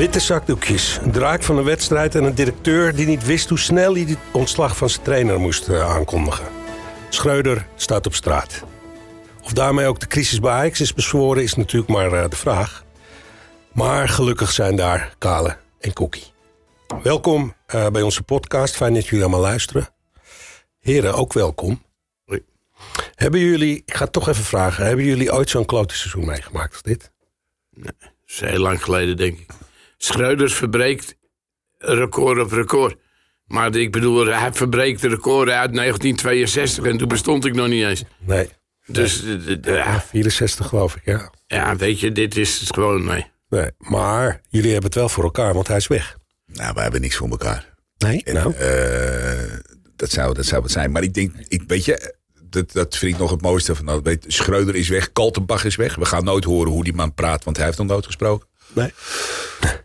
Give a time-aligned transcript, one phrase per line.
[0.00, 3.92] Witte zakdoekjes, een draak van een wedstrijd en een directeur die niet wist hoe snel
[3.92, 6.46] hij het ontslag van zijn trainer moest eh, aankondigen.
[7.08, 8.64] Schreuder staat op straat.
[9.42, 12.84] Of daarmee ook de crisis bij Ajax is bezworen is natuurlijk maar eh, de vraag.
[13.72, 16.32] Maar gelukkig zijn daar Kale en Kokkie.
[17.02, 18.76] Welkom eh, bij onze podcast.
[18.76, 19.88] Fijn dat jullie allemaal luisteren.
[20.78, 21.82] Heren, ook welkom.
[22.24, 22.44] Hoi.
[23.14, 26.72] Hebben jullie, ik ga het toch even vragen, hebben jullie ooit zo'n klote seizoen meegemaakt
[26.72, 27.10] als dit?
[27.70, 27.94] Dat
[28.26, 29.68] is heel lang geleden, denk ik.
[30.04, 31.14] Schreuders verbreekt
[31.78, 32.96] record op record.
[33.46, 37.84] Maar ik bedoel, hij verbreekt de record uit 1962 en toen bestond ik nog niet
[37.84, 38.02] eens.
[38.18, 38.48] Nee.
[38.86, 41.30] Dus eh, de- de- Ja, 64 geloof ik, ja.
[41.46, 43.26] ja, weet je, dit is het gewoon, nee.
[43.48, 46.16] Nee, maar jullie hebben het wel voor elkaar, want hij is weg.
[46.46, 47.74] Nou, wij hebben niks voor elkaar.
[47.98, 48.22] Nee?
[48.32, 49.58] Nou, Eh,
[49.96, 50.90] dat, zou, dat zou het zijn.
[50.92, 54.02] Maar ik denk, ik, weet je, dat, dat vind ik nog het mooiste van dat.
[54.02, 55.94] Weet, Schreuder is weg, Kaltenbach is weg.
[55.96, 58.48] We gaan nooit horen hoe die man praat, want hij heeft nog nooit gesproken.
[58.74, 58.92] Nee.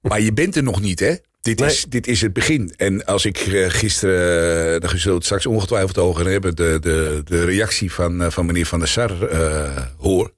[0.00, 1.14] Maar je bent er nog niet, hè?
[1.40, 1.68] Dit, Nee.
[1.68, 2.74] is, dit is het begin.
[2.76, 6.78] En als ik eh, gisteren, uh, daar zullen we het straks ongetwijfeld over hebben, de,
[6.80, 10.32] de, de reactie van, eh, van meneer Van der Sar eh, hoor.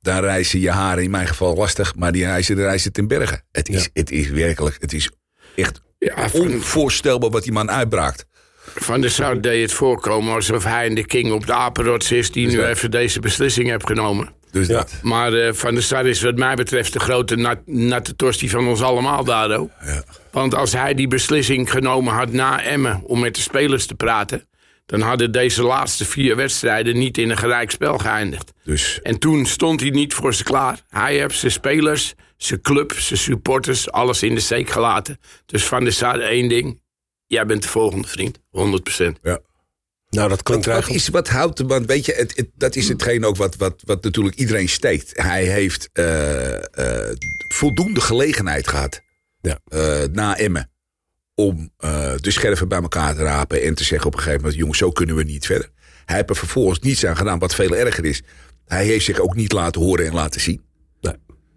[0.00, 3.42] Dan reizen je haren in mijn geval lastig, maar die reizen, de reizen ten bergen.
[3.52, 3.88] Het is, Ja.
[3.92, 5.10] het is werkelijk, het is
[5.56, 8.26] echt Ja, onvoorstelbaar wat die man uitbraakt.
[8.74, 12.30] van der Sar deed het voorkomen alsof hij de king op de apenrots is...
[12.32, 14.34] die nu even deze beslissing heeft genomen.
[14.50, 14.74] Dus Ja.
[14.74, 14.92] dat.
[15.02, 18.68] Maar eh, Van der Sar is wat mij betreft de grote nat, natte tosti van
[18.68, 19.70] ons allemaal, Dado.
[19.84, 20.02] Ja.
[20.30, 24.48] Want als hij die beslissing genomen had na Emmen om met de spelers te praten...
[24.86, 28.52] dan hadden deze laatste vier wedstrijden niet in een gelijk spel geëindigd.
[28.64, 30.80] Dus En toen stond hij niet voor ze klaar.
[30.88, 35.18] Hij heeft zijn spelers, zijn club, zijn supporters, alles in de steek gelaten.
[35.46, 36.80] Dus Van der Sar één ding.
[37.26, 39.18] Jij bent de volgende vriend, 100%.
[39.22, 39.38] ja.
[40.10, 41.02] Nou, dat klinkt Wat, wat, eigenlijk...
[41.04, 44.02] is, wat houdt, want weet je, het, het- dat is hetgeen ook wat, wat, wat
[44.02, 45.22] natuurlijk iedereen steekt.
[45.22, 47.16] Hij heeft eh, eh,
[47.48, 49.00] voldoende gelegenheid gehad
[49.40, 49.58] Ja.
[49.68, 50.70] eh, na Emmen
[51.34, 54.58] om eh, de scherven bij elkaar te rapen en te zeggen op een gegeven moment,
[54.58, 55.70] jongens, zo kunnen we niet verder.
[56.04, 58.22] Hij heeft er vervolgens niets aan gedaan, wat veel erger is.
[58.66, 60.64] Hij heeft zich ook niet laten horen en laten zien.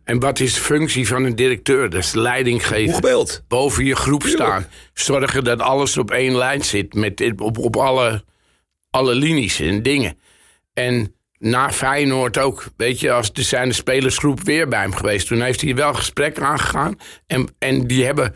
[0.04, 1.90] En wat is de functie van een directeur?
[1.90, 2.94] Dat is leiding Hoe geven.
[2.96, 3.44] gebeld?
[3.48, 4.66] Boven je groep staan.
[4.94, 6.94] Zorgen dat alles op één lijn zit.
[6.94, 8.24] Met, op, op alle,
[8.90, 10.18] alle linies en dingen.
[10.74, 12.66] En na Feyenoord ook.
[12.78, 15.28] Weet je, als er zijn de spelersgroep weer bij hem geweest.
[15.28, 16.96] Toen heeft hij wel gesprekken aangegaan.
[17.28, 18.36] En, en die hebben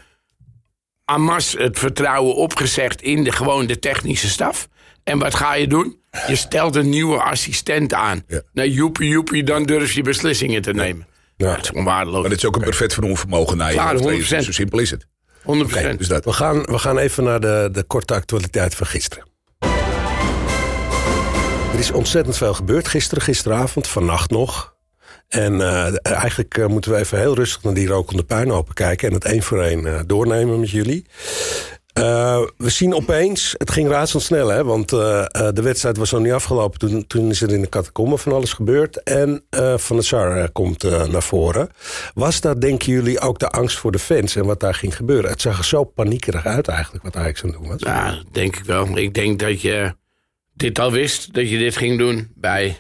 [1.05, 4.69] Amas het vertrouwen opgezegd in de, gewoon de technische staf.
[5.03, 5.99] En wat ga je doen?
[6.27, 8.23] Je stelt een nieuwe assistent aan.
[8.27, 8.41] Ja.
[8.53, 11.07] Nou, joepie, joepie, dan durf je beslissingen te nemen.
[11.35, 11.49] Ja.
[11.49, 12.21] Dat is gewoon waardeloos.
[12.21, 14.41] Maar het is ook een perfect van onvermogen naar je Klaar.
[14.41, 14.45] 100%.
[14.45, 15.07] Zo simpel is het.
[15.41, 15.97] 100%.
[15.97, 16.25] Dus dat.
[16.25, 19.31] We gaan, we gaan even naar de, de korte actualiteit van gisteren.
[21.73, 24.75] Er is ontzettend veel gebeurd gisteren, gisteravond, vannacht nog.
[25.27, 29.07] En eh, eigenlijk eh, moeten we even heel rustig naar die rokende puinhopen kijken...
[29.07, 31.05] en het één voor één eh, doornemen met jullie.
[32.57, 36.79] We zien opeens, het ging razendsnel, hè, want de wedstrijd was nog niet afgelopen.
[36.79, 39.03] Toen, toen is er in de catacombe van alles gebeurd.
[39.03, 39.43] En
[39.75, 41.69] Van der Sar komt naar voren.
[42.13, 45.29] Was dat, denken jullie, ook de angst voor de fans en wat daar ging gebeuren?
[45.29, 47.79] Het zag er zo paniekerig uit eigenlijk, wat Ajax aan doen was.
[47.79, 48.97] Ja, denk ik wel.
[48.97, 49.93] Ik denk dat je
[50.53, 52.77] dit al wist, dat je dit ging doen bij...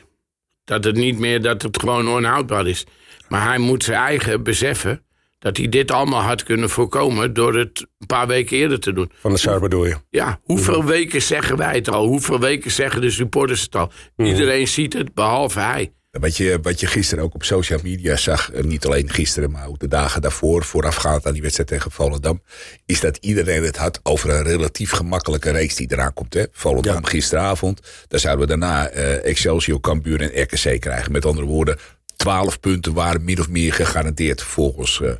[0.65, 2.85] Dat het niet meer, dat het gewoon onhoudbaar is.
[3.27, 5.03] Maar hij moet zijn eigen beseffen
[5.39, 7.33] dat hij dit allemaal had kunnen voorkomen...
[7.33, 9.11] door het een paar weken eerder te doen.
[9.13, 9.97] Van der Sar bedoel je?
[10.09, 12.05] Ja, hoeveel weken zeggen wij het al?
[12.05, 13.91] Hoeveel weken zeggen de supporters het al?
[14.17, 15.93] Iedereen ziet het, behalve hij.
[16.19, 19.67] Wat je, wat je gisteren ook op social media zag, en niet alleen gisteren, maar
[19.67, 22.41] ook de dagen daarvoor, voorafgaand aan die wedstrijd tegen Volendam,
[22.85, 26.33] is dat iedereen het had over een relatief gemakkelijke reeks die eraan komt.
[26.33, 26.43] Hè?
[26.51, 27.09] Volendam Ja.
[27.09, 31.11] gisteravond, dan zouden we daarna eh, Excelsior, Cambuur en RKC krijgen.
[31.11, 31.77] Met andere woorden,
[32.15, 35.01] 12 punten waren min of meer gegarandeerd volgens.
[35.01, 35.11] eh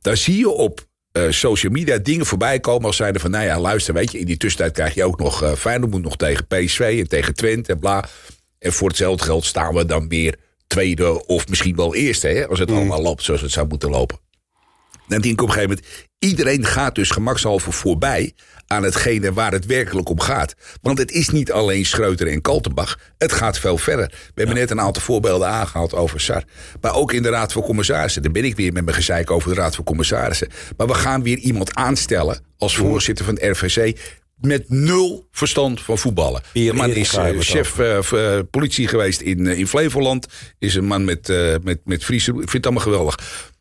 [0.00, 3.60] daar zie je op eh, social media dingen voorbij komen als zeiden van, nou ja,
[3.60, 6.46] luister, weet je, in die tussentijd krijg je ook nog eh Feyenoord moet nog tegen
[6.46, 8.08] PSV en tegen Twente en bla.
[8.62, 12.58] En voor hetzelfde geld staan we dan weer tweede of misschien wel eerste, hè, als
[12.58, 14.18] het allemaal loopt zoals het zou moeten lopen.
[15.08, 18.34] Dan denk ik op een gegeven moment, iedereen gaat dus gemakshalve voorbij
[18.66, 20.54] aan hetgene waar het werkelijk om gaat.
[20.82, 24.06] Want het is niet alleen Schreuter en Kaltenbach, het gaat veel verder.
[24.06, 26.44] We hebben net een aantal voorbeelden aangehaald over SAR.
[26.80, 29.54] Maar ook in de Raad van Commissarissen, daar ben ik weer met mijn gezeik over
[29.54, 30.48] de Raad van Commissarissen.
[30.76, 33.98] Maar we gaan weer iemand aanstellen als voorzitter van het RVC
[34.42, 36.42] met nul verstand van voetballen.
[36.52, 40.26] Hier- man is eh, chef eh, politie geweest in, in Flevoland.
[40.58, 41.28] Is een man met,
[41.62, 42.30] met, met Friese...
[42.30, 43.14] Ik vind het allemaal geweldig.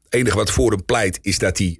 [0.03, 1.79] Het enige wat voor hem pleit is dat hij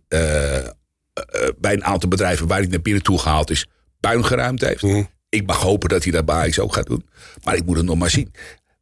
[1.57, 3.68] bij een aantal bedrijven waar hij naar binnen toe gehaald is,
[4.00, 4.83] puin geruimd heeft.
[5.30, 7.09] Ik mag hopen dat hij dat bij Ajax ook gaat doen.
[7.44, 8.33] Maar ik moet het nog maar zien.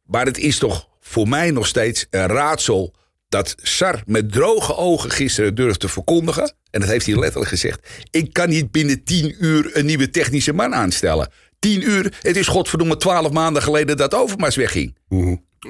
[0.04, 2.94] Maar het is toch voor mij nog steeds een raadsel
[3.30, 6.54] dat Sar met droge ogen gisteren durfde te verkondigen.
[6.70, 7.88] En dat heeft hij letterlijk gezegd.
[8.10, 11.30] Ik kan niet binnen tien uur een nieuwe technische man aanstellen.
[11.58, 14.96] Tien uur, het is godverdomme twaalf maanden geleden dat Overmars wegging.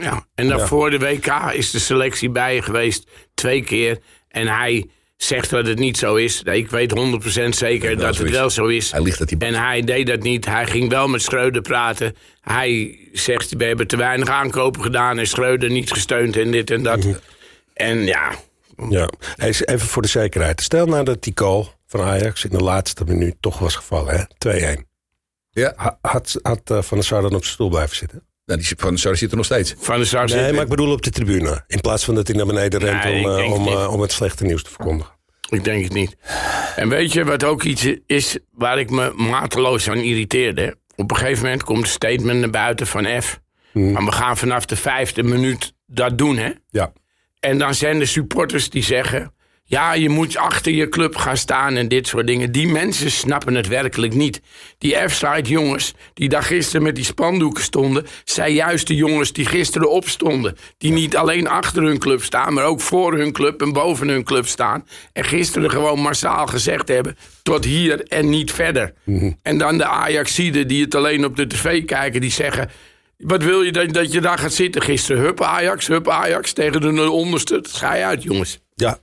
[0.00, 3.04] Ja, en daarvoor de WK is de selectie bij je geweest.
[3.34, 3.98] Twee keer.
[4.28, 4.86] En hij
[5.16, 6.42] zegt dat het niet zo is.
[6.42, 8.90] Nee, Ik weet 100% zeker dat het wel zo is.
[8.90, 10.44] Hij ligt dat hij- En hij deed dat niet.
[10.46, 12.14] Hij ging wel met Schreuder praten.
[12.40, 15.18] Hij zegt, we hebben te weinig aankopen gedaan...
[15.18, 17.06] en Schreuder niet gesteund en dit en dat.
[17.80, 18.32] En ja,
[18.88, 19.08] Ja,
[19.64, 20.60] even voor de zekerheid.
[20.62, 24.14] Stel nou dat die goal van Ajax in de laatste minuut toch was gevallen.
[24.38, 24.76] hè?
[24.76, 24.84] 2-1.
[25.50, 28.24] Ja, Ha- Had, had eh, Van der Sar dan op zijn stoel blijven zitten?
[28.44, 29.74] nou, die van Sar zit er nog steeds.
[29.78, 31.64] Van de Sar Nee, zit- maar ik bedoel op de tribune.
[31.66, 34.12] In plaats van dat hij naar beneden rent Nee, om, eh, om, eh, om het
[34.12, 35.12] slechte nieuws te verkondigen.
[35.48, 36.16] Ik denk het niet.
[36.76, 40.76] En weet je wat ook iets is waar ik me mateloos aan irriteerde?
[40.96, 43.40] Op een gegeven moment komt een statement naar buiten van F.
[43.72, 46.50] Maar we gaan vanaf de vijfde minuut dat doen, hè?
[46.70, 46.92] Ja.
[47.40, 49.32] En dan zijn de supporters die zeggen...
[49.64, 52.52] ja, je moet achter je club gaan staan en dit soort dingen.
[52.52, 54.40] Die mensen snappen het werkelijk niet.
[54.78, 58.06] Die F-side jongens die daar gisteren met die spandoeken stonden...
[58.24, 60.56] zijn juist de jongens die gisteren opstonden.
[60.78, 62.52] Die niet alleen achter hun club staan...
[62.54, 64.86] maar ook voor hun club en boven hun club staan.
[65.12, 67.16] En gisteren gewoon massaal gezegd hebben...
[67.42, 68.94] tot hier en niet verder.
[69.42, 72.20] En dan de Ajaxiden die het alleen op de tv kijken...
[72.20, 72.70] die zeggen...
[73.20, 75.22] Wat wil je dat, dat je daar gaat zitten gisteren?
[75.22, 77.54] Hup Ajax, hup Ajax tegen de onderste.
[77.54, 78.58] Dat Ga je uit, jongens.
[78.74, 78.98] Ja.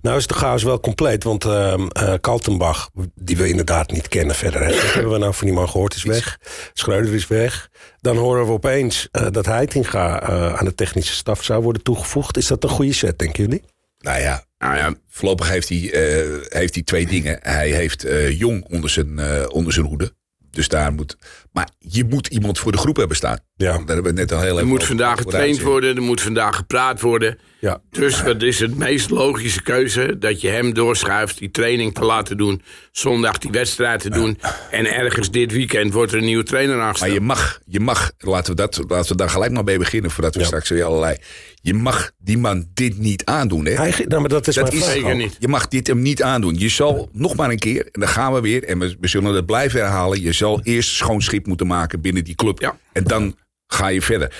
[0.00, 4.34] Nou is de chaos wel compleet, want ehm eh, Kaltenbach, die we inderdaad niet kennen
[4.34, 6.38] verder, hè, dat hebben we nou van niemand gehoord, is weg.
[6.72, 7.68] Schreuder is weg.
[8.00, 12.36] Dan horen we opeens eh, dat Heitinga eh, aan de technische staf zou worden toegevoegd.
[12.36, 13.62] Is dat een goede set, denken jullie?
[13.98, 17.38] Nou ja, Nou ja, voorlopig heeft hij, eh, heeft hij twee dingen.
[17.42, 20.14] Hij heeft eh, Jong onder zijn, eh, onder zijn hoede.
[20.50, 21.16] Dus daar moet.
[21.56, 23.38] Maar je moet iemand voor de groep hebben staan.
[23.56, 23.72] Ja.
[23.72, 26.20] Daar hebben we net al heel even er moet over vandaag getraind worden, er moet
[26.20, 27.38] vandaag gepraat worden.
[27.60, 27.80] Ja.
[27.90, 30.16] Dus wat is het meest logische keuze?
[30.18, 32.62] Dat je hem doorschuift die training te laten doen.
[32.92, 34.38] Zondag die wedstrijd te doen.
[34.70, 37.12] En ergens dit weekend wordt er een nieuwe trainer Maar aangesteld.
[37.12, 40.34] je mag, je mag laten, we dat, laten we daar gelijk maar mee beginnen voordat
[40.34, 40.46] we Ja.
[40.46, 41.16] straks weer allerlei.
[41.62, 43.64] Je mag die man dit niet aandoen.
[43.66, 43.72] Hè?
[43.74, 45.36] Hij, nou, maar dat is Dat mijn is vraag zeker niet.
[45.38, 46.58] Je mag dit hem niet aandoen.
[46.58, 49.34] Je zal nog maar een keer, en dan gaan we weer, en we, we zullen
[49.34, 50.20] het blijven herhalen.
[50.22, 52.60] Je zal eerst schoon schip moeten maken binnen die club.
[52.60, 52.78] Ja.
[52.92, 54.34] En dan ga je verder.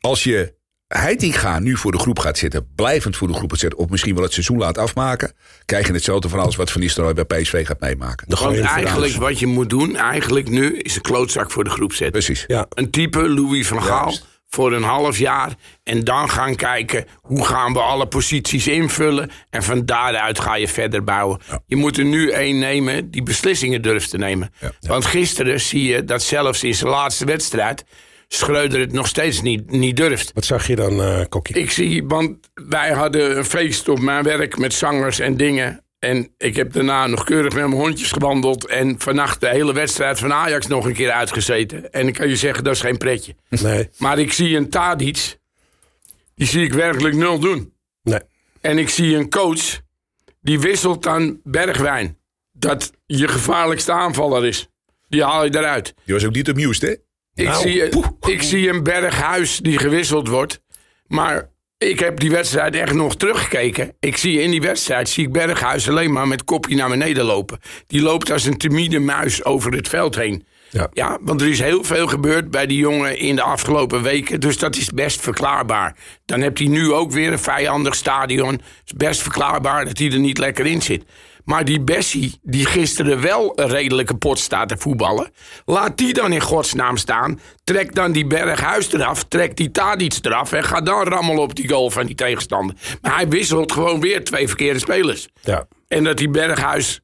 [0.00, 0.54] Als je
[0.86, 4.14] Heitinga nu voor de groep gaat zitten, blijvend voor de groep gaat zitten, of misschien
[4.14, 5.32] wel het seizoen laat afmaken,
[5.64, 8.28] krijg je hetzelfde van alles wat Van Nistelrooy bij PSV gaat meemaken.
[8.28, 11.92] De Want eigenlijk wat je moet doen, eigenlijk nu, is een klootzak voor de groep
[11.92, 12.24] zetten.
[12.24, 12.44] Precies.
[12.46, 14.33] Ja, Een type Louis van Gaal Juist.
[14.54, 15.54] Voor een half jaar.
[15.82, 19.30] En dan gaan kijken hoe gaan we alle posities invullen.
[19.50, 21.40] En van daaruit ga je verder bouwen.
[21.66, 24.52] Je moet er nu één nemen die beslissingen durft te nemen.
[24.80, 27.84] Want gisteren zie je dat zelfs in zijn laatste wedstrijd...
[28.28, 30.30] Schreuder het nog steeds niet, niet durft.
[30.34, 31.56] wat zag je dan, eh Kokkie?
[31.56, 35.83] Ik zie, want wij hadden een feest op mijn werk met zangers en dingen.
[36.04, 38.66] En ik heb daarna nog keurig met mijn hondjes gewandeld.
[38.66, 41.92] En vannacht de hele wedstrijd van Ajax nog een keer uitgezeten.
[41.92, 43.34] En ik kan je zeggen, dat is geen pretje.
[43.48, 45.38] Nee, Maar ik zie een Tadic,
[46.34, 47.72] die zie ik werkelijk nul doen.
[48.02, 48.20] nee.
[48.60, 49.80] En ik zie een coach,
[50.40, 52.18] die wisselt dan Bergwijn.
[52.52, 54.68] Dat je gevaarlijkste aanvaller is.
[55.08, 55.94] Die haal je eruit.
[56.04, 56.90] Die was ook niet amused, hè?
[57.42, 57.82] Ik, Nou, zie,
[58.20, 60.60] ik zie een Berghuis die gewisseld wordt.
[61.06, 61.50] Maar
[61.88, 63.92] ik heb die wedstrijd echt nog teruggekeken.
[64.00, 67.58] Ik zie in die wedstrijd zie ik Berghuis alleen maar met kopje naar beneden lopen.
[67.86, 70.46] Die loopt als een timide muis over het veld heen.
[70.70, 70.88] Ja.
[70.92, 74.40] Ja, want er is heel veel gebeurd bij die jongen in de afgelopen weken.
[74.40, 75.96] Dus dat is best verklaarbaar.
[76.24, 78.52] Dan hebt hij nu ook weer een vijandig stadion.
[78.52, 81.04] Het is best verklaarbaar dat hij er niet lekker in zit.
[81.44, 85.30] Maar die Bessie, die gisteren wel een redelijke pot staat te voetballen...
[85.64, 87.40] laat die dan in godsnaam staan.
[87.64, 90.52] Trek dan die Berghuis eraf, trek die Tadic eraf...
[90.52, 92.76] en ga dan rammelen op die goal van die tegenstander.
[93.02, 95.28] Maar hij wisselt gewoon weer twee verkeerde spelers.
[95.40, 95.66] Ja.
[95.88, 97.00] En dat die Berghuis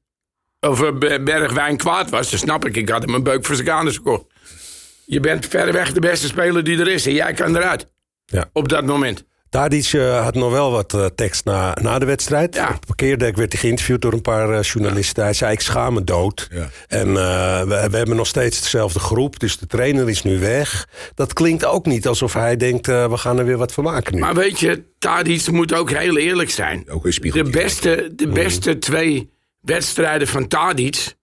[0.60, 2.76] of eh, Be- Bergwijn kwaad was, dat snap ik.
[2.76, 4.24] Ik had hem een beuk voor zijn kanus gekocht.
[5.06, 7.86] Je bent verreweg de beste speler die er is en jij kan eruit.
[8.26, 8.50] Ja.
[8.52, 9.24] Op dat moment.
[9.50, 12.54] Tadic eh, had nog wel wat eh, tekst na, na de wedstrijd.
[12.54, 12.66] Ja.
[12.66, 15.22] Op het parkeerdek werd hij geïnterviewd door een paar eh, journalisten.
[15.22, 16.48] Hij zei, ik schaam me dood.
[16.52, 16.68] Ja.
[16.88, 20.88] En eh, we, we hebben nog steeds dezelfde groep, dus de trainer is nu weg.
[21.14, 24.14] Dat klinkt ook niet alsof hij denkt, eh, we gaan er weer wat van maken
[24.14, 24.20] nu.
[24.20, 26.90] Maar weet je, Tadic moet ook heel eerlijk zijn.
[26.90, 27.44] Ook een spiegel.
[27.44, 29.30] De beste, de beste twee
[29.60, 31.14] wedstrijden van Tadic.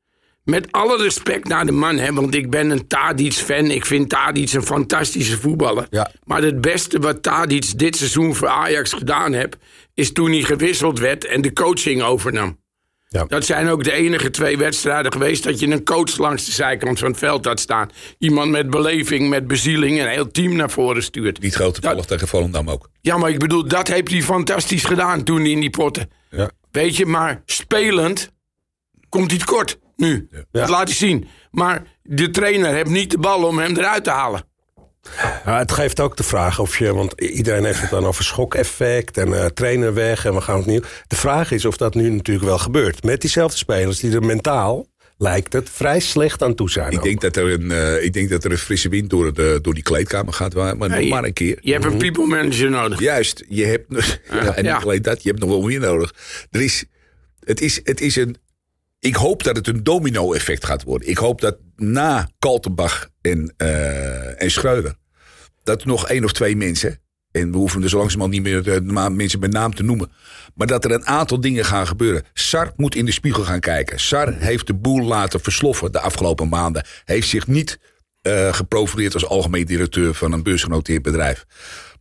[0.48, 3.72] Met alle respect naar de man, hè, want ik ben een Tadic-fan.
[3.72, 5.88] Ik vind Tadic een fantastische voetballer.
[5.89, 6.12] Ja.
[6.24, 9.58] Maar het beste wat Tadic dit seizoen voor Ajax gedaan heeft...
[9.94, 12.60] is toen hij gewisseld werd en de coaching overnam.
[13.08, 13.25] Ja.
[13.25, 17.00] Dat zijn ook de enige twee wedstrijden geweest dat je een coach langs de zijkant
[17.00, 17.89] van het veld had staan.
[18.18, 21.39] Iemand met beleving, met bezieling en een heel team naar voren stuurt.
[21.39, 22.89] Niet groot toevallig tegen Volendam ook.
[23.01, 26.10] Ja, maar ik bedoel, dat heeft hij fantastisch gedaan toen in die potten.
[26.30, 26.50] Ja.
[26.72, 28.32] Weet je, maar spelend
[29.10, 30.30] komt hij tekort nu.
[30.51, 31.27] Dat laat hij zien.
[31.51, 34.46] Maar de trainer heeft niet de bal om hem eruit te halen.
[35.46, 39.18] Ja, het geeft ook de vraag of je, want iedereen heeft het dan over schokeffect
[39.18, 40.82] en eh, trainer weg en we gaan opnieuw.
[41.08, 43.04] De vraag is of dat nu natuurlijk wel gebeurt.
[43.04, 44.88] Met diezelfde spelers die er mentaal,
[45.18, 46.92] lijkt het, vrij slecht aan toe zijn.
[46.92, 47.04] Ik ook.
[47.04, 49.74] denk, dat er een, eh, ik denk dat er een frisse wind door, de, door
[49.74, 50.54] die kleedkamer gaat.
[50.54, 51.58] Maar, maar nog je- maar een keer.
[51.62, 53.00] Je hebt een people manager nodig.
[53.00, 53.86] Juist, je hebt,
[54.30, 54.75] ja, en Ja.
[54.75, 56.13] niet alleen dat, je hebt nog wel meer nodig.
[56.51, 56.86] Er is,
[57.44, 58.38] het, is, het is een,
[59.00, 61.10] ik hoop dat het een domino-effect gaat worden.
[61.10, 64.96] Ik hoop dat na Kaltenbach en, eh en Schreuder,
[65.63, 67.00] dat nog één of twee mensen,
[67.32, 70.12] en we hoeven zo langzamerhand niet meer de ma- mensen met naam te noemen,
[70.56, 72.24] maar dat er een aantal dingen gaan gebeuren.
[72.34, 74.00] Sar moet in de spiegel gaan kijken.
[74.00, 76.86] Sar heeft de boel laten versloffen de afgelopen maanden.
[77.06, 77.80] Heeft zich niet
[78.22, 81.46] eh, geprofileerd als algemeen directeur van een beursgenoteerd bedrijf.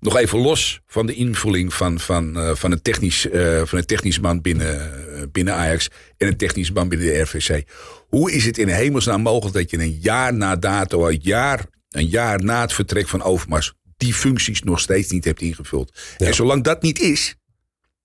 [0.01, 3.87] Nog even los van de invulling van, van, eh, van, een, technisch, eh, van een
[3.87, 7.65] technisch man binnen, eh, binnen Ajax en een technisch man binnen de RVC.
[8.09, 12.07] Hoe is het in hemelsnaam mogelijk dat je een jaar na dato, een jaar, een
[12.07, 15.99] jaar na het vertrek van Overmars, die functies nog steeds niet hebt ingevuld?
[16.17, 17.35] En zolang dat niet is,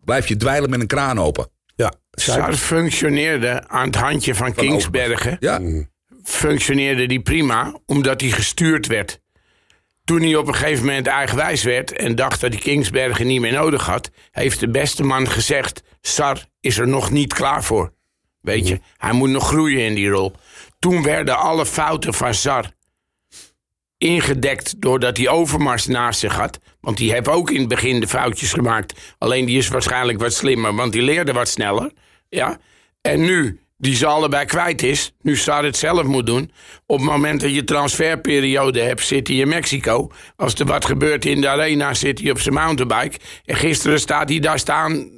[0.04, 1.50] blijf je dweilen met een kraan open.
[1.76, 5.38] Ja, Sar functioneerde aan het handje van, Kingsbergen.
[5.40, 5.62] Ja,
[6.24, 9.21] Functioneerde die prima, omdat hij gestuurd werd.
[10.04, 13.52] Toen hij op een gegeven moment eigenwijs werd en dacht dat hij Kingsbergen niet meer
[13.52, 17.94] nodig had, heeft de beste man gezegd: Sar is er nog niet klaar voor.
[18.42, 20.34] Weet je, hij moet nog groeien in die rol.
[20.80, 22.72] Toen werden alle fouten van Sar
[24.02, 26.60] ingedekt doordat hij Overmars naast zich had.
[26.80, 29.16] Want die heeft ook in het begin de foutjes gemaakt.
[29.18, 31.92] Alleen die is waarschijnlijk wat slimmer, want die leerde wat sneller.
[32.30, 32.60] Ja?
[33.02, 36.52] En nu, die ze allebei kwijt is, nu Sar het zelf moet doen.
[36.86, 40.12] Op het moment dat je transferperiode hebt, zit hij in Mexico.
[40.36, 43.18] Als er wat gebeurt in de arena, zit hij op zijn mountainbike.
[43.46, 45.10] En gisteren staat hij daar staan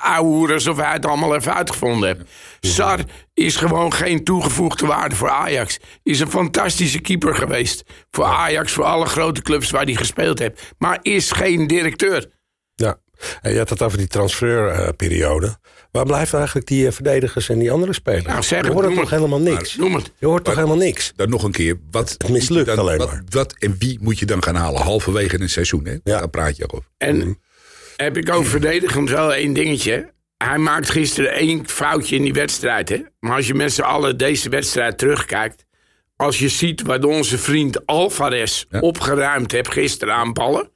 [0.00, 2.30] ouwehoeren alsof hij het allemaal even uitgevonden heeft.
[2.60, 2.98] Sar
[3.34, 5.78] is gewoon geen toegevoegde waarde voor Ajax.
[6.02, 7.82] Is een fantastische keeper geweest.
[8.10, 10.72] Voor Ajax, voor alle grote clubs waar hij gespeeld heeft.
[10.78, 12.30] Maar is geen directeur.
[12.74, 12.98] Ja,
[13.40, 15.58] en je had het over die transferperiode.
[15.90, 18.24] Waar blijven eigenlijk die eh, verdedigers en die andere spelers?
[18.24, 19.18] Nou, zeg je hoort noem toch het.
[19.18, 19.76] helemaal niks?
[19.76, 20.12] Noem het.
[20.18, 21.12] Je hoort toch helemaal niks?
[21.16, 21.76] dan nog een keer.
[21.90, 23.22] Wat Het mislukt dan- alleen wat, maar.
[23.28, 24.80] Wat en wie moet je dan gaan halen?
[24.82, 25.92] Halverwege een seizoen, hè?
[25.92, 26.18] Ja.
[26.18, 26.86] Daar praat je over.
[26.98, 27.38] En
[27.96, 30.12] heb ik ook verdedigend wel één dingetje.
[30.36, 32.88] Hij maakt gisteren één foutje in die wedstrijd.
[32.88, 32.98] Hè?
[33.20, 35.64] Maar als je met z'n allen deze wedstrijd terugkijkt.
[36.16, 40.70] Als je ziet wat onze vriend Alvarez opgeruimd heeft gisteren aan ballen.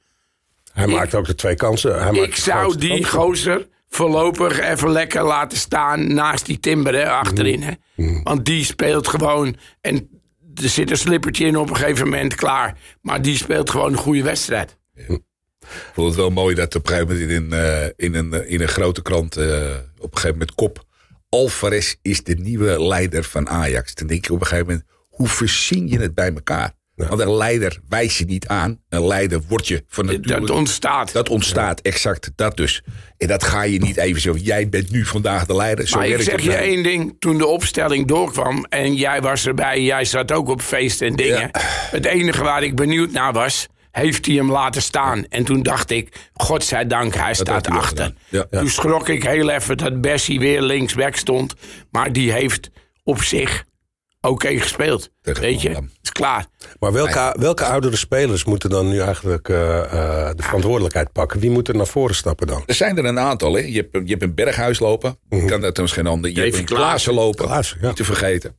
[0.73, 2.03] Hij maakt ook de twee kansen.
[2.03, 3.09] Hij Ik zou die kansen.
[3.19, 7.61] gozer voorlopig even lekker laten staan naast die Timber hè, achterin.
[7.61, 7.71] Hè?
[7.95, 8.23] Mm.
[8.23, 9.55] Want die speelt gewoon.
[9.81, 10.09] En
[10.55, 12.77] er zit een slippertje in op een gegeven moment klaar.
[13.01, 14.77] Maar die speelt gewoon een goede wedstrijd.
[14.95, 15.21] Ik
[15.93, 18.61] vond het wel mooi dat op een gegeven moment in een, eh, in een, in
[18.61, 19.45] een grote krant eh,
[19.97, 20.85] op een gegeven moment kop.
[21.29, 23.95] Alvarez is de nieuwe leider van Ajax.
[23.95, 26.73] Dan denk je op een gegeven moment, hoe verzin je het bij elkaar?
[26.95, 28.79] Want een leider wijs je niet aan.
[28.89, 30.39] Een leider word je van nature.
[30.39, 31.13] Dat ontstaat.
[31.13, 32.83] Dat ontstaat, exact dat dus.
[33.17, 34.35] En dat ga je niet even zo.
[34.37, 35.87] Jij bent nu vandaag de leider.
[35.87, 36.61] Zo Maar ik zeg je nou.
[36.61, 37.15] één ding.
[37.19, 41.49] Toen de opstelling doorkwam en jij was erbij, jij zat ook op feest en dingen.
[41.91, 45.25] Het enige waar ik benieuwd naar was, heeft hij hem laten staan?
[45.29, 48.13] En toen dacht ik, godzijdank, hij staat hij achter.
[48.29, 48.45] Ja.
[48.51, 51.53] Toen schrok ik heel even dat Bessie weer linksback stond.
[51.91, 52.69] Maar die heeft
[53.03, 53.63] op zich
[54.29, 55.09] oké gespeeld.
[55.21, 55.91] Tegen Weet je, Volendam.
[56.03, 56.45] is klaar.
[56.79, 61.39] Maar welke, welke oudere spelers moeten dan nu eigenlijk eh, eh, de verantwoordelijkheid pakken?
[61.39, 62.63] Wie moet er naar voren stappen dan?
[62.65, 63.53] Er zijn er een aantal.
[63.53, 63.59] Hè.
[63.59, 65.17] Je, hebt, je hebt een Berghuis lopen.
[65.45, 66.31] Kan dat geen ander.
[66.31, 67.45] Je hebt Davy een Klaassen lopen.
[67.45, 67.87] Klaassen, ja.
[67.87, 68.57] Niet te vergeten.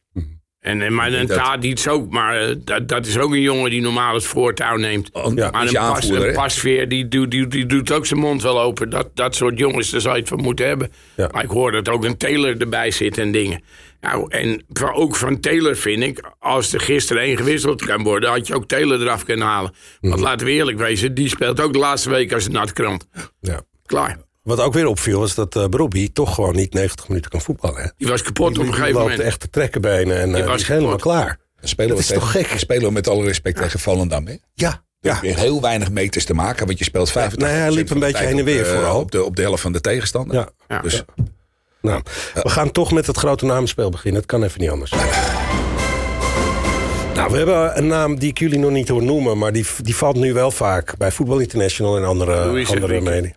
[0.60, 3.80] En, en maar een Tadic ook, maar eh, dat, dat is ook een jongen die
[3.80, 5.10] normaal het voortouw neemt.
[5.12, 8.60] Ja, maar een, pas, een pasveer, die, doet- die, die doet ook zijn mond wel
[8.60, 8.90] open.
[8.90, 10.92] Dat, dat soort jongens, daar zou je het van moeten hebben.
[11.16, 11.28] Ja.
[11.32, 13.62] Maar ik hoor dat ook een Taylor erbij zit en dingen.
[14.00, 18.46] Nou, en ook van Taylor vind ik, als er gisteren één gewisseld kan worden, had
[18.46, 19.74] je ook Taylor eraf kunnen halen.
[20.00, 20.10] Mhm.
[20.10, 23.06] Want laten we eerlijk wezen, die speelt ook de laatste week als een natkrant.
[23.40, 23.60] Ja.
[23.86, 24.18] Klaar.
[24.42, 27.82] Wat ook weer opviel was dat uh, Brobbey toch gewoon niet 90 minuten kan voetballen.
[27.82, 27.88] Hè?
[27.96, 29.22] Die was kapot op een Die gegeven loopt moment.
[29.28, 31.12] echt te trekkenbenen en Die uh, was die is helemaal kapot.
[31.12, 31.38] klaar.
[31.60, 32.58] Dan spelen Dat we is tegen- toch gek?
[32.58, 34.26] spelen we met alle respect tegen Volendam.
[34.26, 34.32] Hè?
[34.32, 34.80] Ja, Ja.
[35.00, 35.20] ja.
[35.20, 38.24] Weer heel weinig meters te maken, want je speelt 85 nee, hij liep een beetje
[38.24, 39.00] heen en weer vooral.
[39.00, 40.36] Op de, op de helft van de tegenstander.
[40.36, 40.48] Ja.
[40.68, 40.80] Ja.
[40.80, 41.02] Dus
[41.86, 42.02] Nou,
[42.42, 44.20] we gaan toch met het grote namenspel beginnen.
[44.20, 44.90] Het kan even niet anders.
[47.14, 49.38] Nou, we hebben een naam die ik jullie nog niet hoor noemen...
[49.38, 53.32] maar die, die valt nu wel vaak bij Voetbal International en andere, Louis andere media.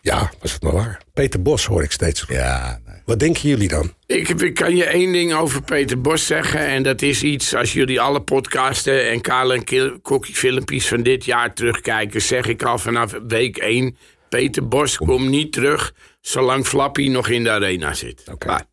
[0.00, 1.00] Ja, was het maar waar.
[1.12, 2.24] Peter Bos hoor ik steeds.
[2.28, 2.96] ja, nee.
[3.04, 3.92] Wat denken jullie dan?
[4.06, 6.66] Ik, ik kan je één ding over Peter Bos zeggen.
[6.66, 11.24] En dat is iets, als jullie alle podcasten en Karel en Kokkie filmpjes van dit
[11.24, 13.96] jaar terugkijken, zeg ik al vanaf week 1.
[14.28, 15.92] Peter Bos komt niet terug
[16.26, 18.22] zolang Flappy nog in de arena zit.
[18.32, 18.46] Oké.
[18.46, 18.64] Maar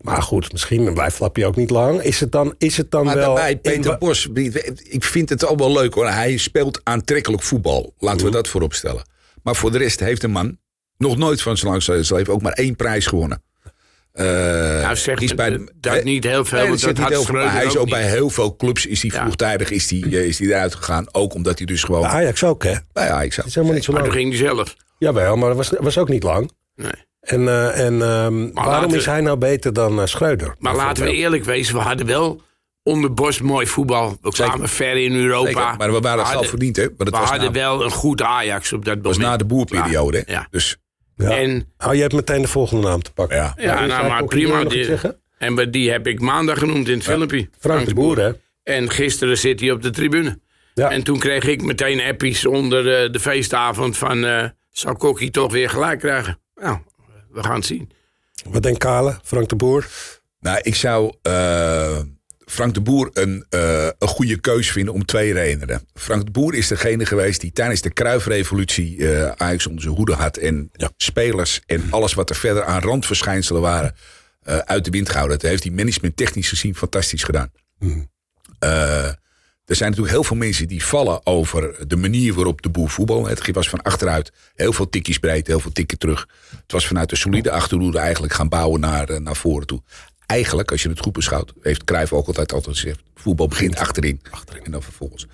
[0.00, 2.02] Maar goed, misschien blijft Flappy ook niet lang.
[2.02, 3.24] Is het dan, is het dan Maar wel...
[3.34, 4.28] daarbij, in- Peter Bos,
[4.82, 6.08] ik vind het al wel leuk hoor.
[6.08, 7.94] Hij speelt aantrekkelijk voetbal.
[7.98, 8.26] Laten Mhm.
[8.26, 9.02] we dat voorop stellen.
[9.42, 10.58] Maar voor de rest heeft een man
[10.96, 13.42] nog nooit van zijn lang leven ook maar één prijs gewonnen.
[14.12, 14.24] Eh,
[14.82, 17.74] nou zeg is bij de- dat niet heel veel, Nee, dat heel veel, hij is
[17.76, 19.20] ook ook bij heel veel clubs is hij Ja.
[19.20, 21.06] vroegtijdig is die, eh, is die eruit gegaan.
[21.14, 22.74] Ook omdat hij dus gewoon Bij Ajax ook, hè?
[22.92, 23.46] bij Ajax Het zat.
[23.46, 24.76] is helemaal niet zo Maar toen ging hij zelf.
[24.98, 26.50] Jawel, maar dat was, was ook niet lang.
[26.76, 26.92] Nee.
[27.20, 30.54] En, eh, en ehm, waarom we- is hij nou beter dan eh, Schreuder?
[30.58, 32.40] Maar laten we eerlijk wezen, we hadden wel
[32.82, 34.18] onder Bos mooi voetbal.
[34.20, 35.46] We kwamen ver in Europa.
[35.48, 36.82] Zeker, maar we waren het geld verdiend hè.
[36.82, 39.30] Want het We was, hadden na, wel een goed Ajax op dat was moment.
[39.30, 40.22] na de boerperiode.
[40.26, 40.32] hè.
[40.32, 40.46] Ja.
[40.50, 40.76] Dus
[41.16, 41.30] Ja.
[41.30, 43.36] En, Oh, je hebt meteen de volgende naam te pakken.
[43.36, 43.54] ja.
[43.56, 44.64] ja, nou, maar prima.
[44.64, 44.88] Die,
[45.38, 47.48] en die heb ik maandag genoemd in het filmpje.
[47.58, 48.30] Frank de Boer, hè?
[48.62, 50.38] En gisteren zit hij op de tribune.
[50.74, 50.90] Ja.
[50.90, 54.24] En toen kreeg ik meteen appies onder eh, de feestavond van...
[54.24, 56.38] eh zal Kokkie toch weer gelijk krijgen?
[56.60, 56.78] Nou,
[57.30, 57.90] we gaan het zien.
[58.50, 59.88] Wat denkt Kale, Frank de Boer?
[60.40, 61.98] Nou, ik zou eh,
[62.44, 65.88] Frank de Boer een, eh, een goede keus vinden om twee redenen.
[65.94, 70.14] Frank de Boer is degene geweest die tijdens de Kruifrevolutie eh Ajax onder zijn hoede
[70.14, 70.36] had.
[70.36, 70.90] En Ja.
[70.96, 73.94] spelers en alles wat er verder aan randverschijnselen waren
[74.42, 75.38] eh, uit de wind gehouden.
[75.38, 77.52] Dat heeft hij management technisch gezien fantastisch gedaan.
[78.58, 79.10] Eh,
[79.66, 83.26] er zijn natuurlijk heel veel mensen die vallen over de manier waarop de boer voetbal.
[83.26, 86.28] Het was van achteruit heel veel tikjes breed, heel veel tikken terug.
[86.50, 89.82] Het was vanuit de solide achterhoede eigenlijk gaan bouwen naar, eh, naar voren toe.
[90.26, 94.20] Eigenlijk, als je het goed beschouwt, heeft Cruijff ook altijd altijd gezegd: voetbal begint achterin.
[94.62, 95.26] En dan vervolgens.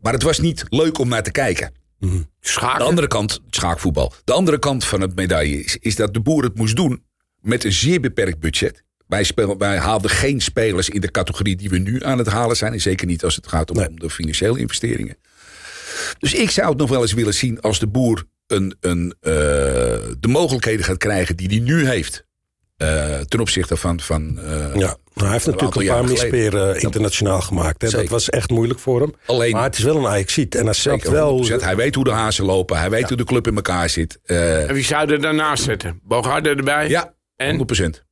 [0.00, 1.72] Maar het was niet leuk om naar te kijken.
[1.98, 2.84] De Schaken.
[2.84, 4.12] andere kant, schaakvoetbal.
[4.24, 7.04] De andere kant van het medaille is, is dat de boer het moest doen
[7.40, 8.84] met een zeer beperkt budget.
[9.06, 12.56] Wij, speel, wij haalden geen spelers in de categorie die we nu aan het halen
[12.56, 12.72] zijn.
[12.72, 13.88] En zeker niet als het gaat om, Nee.
[13.88, 15.16] om de financiële investeringen.
[16.18, 19.32] Dus ik zou het nog wel eens willen zien als de boer een, een, eh,
[20.20, 22.24] de mogelijkheden gaat krijgen die hij nu heeft.
[22.76, 24.00] eh, ten opzichte van.
[24.00, 27.82] van eh, Ja, nou, hij heeft natuurlijk een paar misperen internationaal gemaakt.
[27.82, 27.90] Hè.
[27.90, 29.14] Dat was echt moeilijk voor hem.
[29.26, 30.54] Alleen- maar het is wel een Ajaxiet.
[30.54, 31.30] En hij snapt wel...
[31.30, 31.62] 100%.
[31.62, 32.78] Hij weet hoe de hazen lopen.
[32.78, 34.18] Hij weet hoe de club in elkaar zit.
[34.24, 36.00] Eh, En wie zou er daarnaast zetten?
[36.02, 36.88] Bogarde erbij?
[36.88, 37.56] ja, En?
[37.56, 38.04] 100%.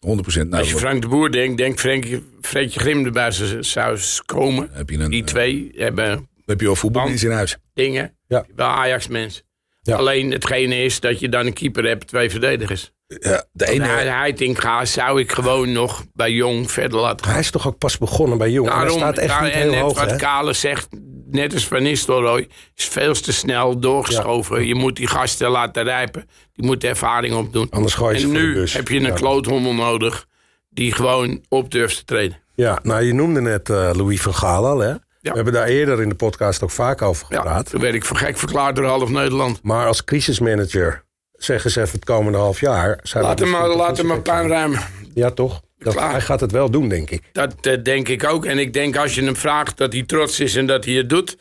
[0.00, 0.48] 100%.
[0.48, 4.68] Nou, Als je Frank de Boer denkt, denk Frenkie, Fredje Grim erbij zou- zou komen.
[4.72, 7.56] heb je een, Die twee hebben heb je wel voetbalmensen in huis.
[7.74, 8.16] dingen.
[8.26, 8.44] Ja.
[8.56, 9.42] Wel Ajax-mens.
[9.82, 9.96] Ja.
[9.96, 12.90] Alleen hetgene is dat je dan een keeper hebt, twee verdedigers.
[13.06, 17.34] Ja, de ene, Hij Heitinga zou ik gewoon nog bij Jong verder laten gaan.
[17.34, 18.66] Hij is toch ook pas begonnen bij Jong.
[18.68, 20.16] En hij Daarom, staat echt daar- niet en heel net hoog, wat hè?
[20.16, 20.88] Kale zegt,
[21.30, 24.66] net als Van Nistelrooy, is veel te snel doorgeschoven.
[24.66, 26.28] Je moet die gasten laten rijpen.
[26.54, 27.66] Die moeten ervaring opdoen.
[27.70, 29.10] Anders gooi je ze en nu heb je een Ja.
[29.10, 30.26] kloothommel nodig
[30.70, 32.38] die gewoon op durft te treden.
[32.54, 34.94] Ja, nou, je noemde net eh, Louis van Gaal al, hè?
[35.20, 37.70] We hebben daar eerder in de podcast ook vaak over gepraat.
[37.70, 39.60] toen werd ik voor gek verklaard door half Nederland.
[39.62, 43.00] Maar als crisismanager, zeggen ze even het komende half jaar...
[43.02, 44.80] zijn Laat hem maar, laat hem maar puin ruimen.
[45.14, 45.60] Ja, toch?
[45.78, 46.10] Dat, Klaar.
[46.10, 47.22] hij gaat het wel doen, denk ik.
[47.32, 48.44] Dat eh, denk ik ook.
[48.44, 51.08] En ik denk als je hem vraagt dat hij trots is en dat hij het
[51.08, 51.36] doet.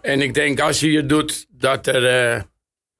[0.00, 2.42] En ik denk als hij het doet dat er eh,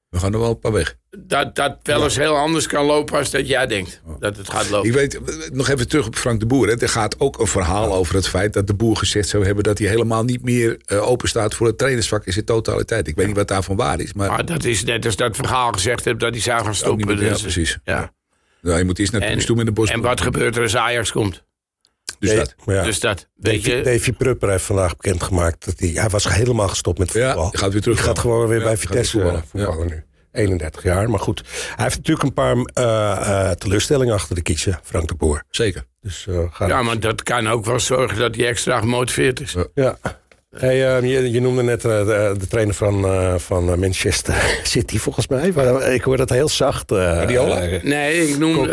[0.09, 0.97] we gaan er wel een paar weg.
[1.19, 4.01] dat, dat wel eens heel anders kan lopen als dat jij denkt.
[4.19, 4.89] Dat het gaat lopen.
[4.89, 6.67] Ik weet, eh, nog even terug op Frank de Boer.
[6.69, 6.81] Hè.
[6.81, 9.65] Er gaat ook een verhaal over het feit dat de boer gezegd zou hebben...
[9.65, 13.09] dat hij helemaal niet meer eh, open staat voor het trainersvak in zijn totaliteit.
[13.09, 14.13] Ik weet niet wat daarvan waar is.
[14.13, 17.07] Maar Maar dat is net als dat verhaal gezegd heb dat hij zou gaan stoppen.
[17.07, 17.79] meer, ja, Dus, precies.
[17.85, 18.13] ja.
[18.63, 19.91] Nou, je moet eerst naar En, de toe met de bos.
[19.91, 21.45] en wat gebeurt er als Ajax komt?
[22.19, 22.55] Dus dat.
[22.67, 22.83] Ja.
[22.83, 23.83] Dus dat, weet Davy, je...
[23.83, 25.89] Davy Prupper heeft vandaag bekendgemaakt dat hij...
[25.89, 27.51] Hij was helemaal gestopt met Ja, voetbal.
[27.51, 27.97] hij gaat weer terug.
[27.97, 29.87] Hij gaat gewoon weer Ja, bij Vitesse voetballen, voetballen.
[29.87, 30.05] nu.
[30.33, 31.43] 31 jaar, maar goed.
[31.75, 35.43] Hij heeft natuurlijk een paar eh, eh, teleurstellingen achter de kiezen, Frank de Boer.
[35.51, 35.85] Zeker.
[36.01, 39.57] Dus uh, Ja, maar dat kan ook wel zorgen dat hij extra gemotiveerd is.
[39.75, 39.99] Ja.
[40.59, 44.99] Hey, uh, je, je, noemde net uh, de, de, trainer van, uh, van Manchester City,
[44.99, 45.53] volgens mij.
[45.55, 46.91] Maar ik hoor dat heel zacht.
[47.83, 48.69] Nee, ik noem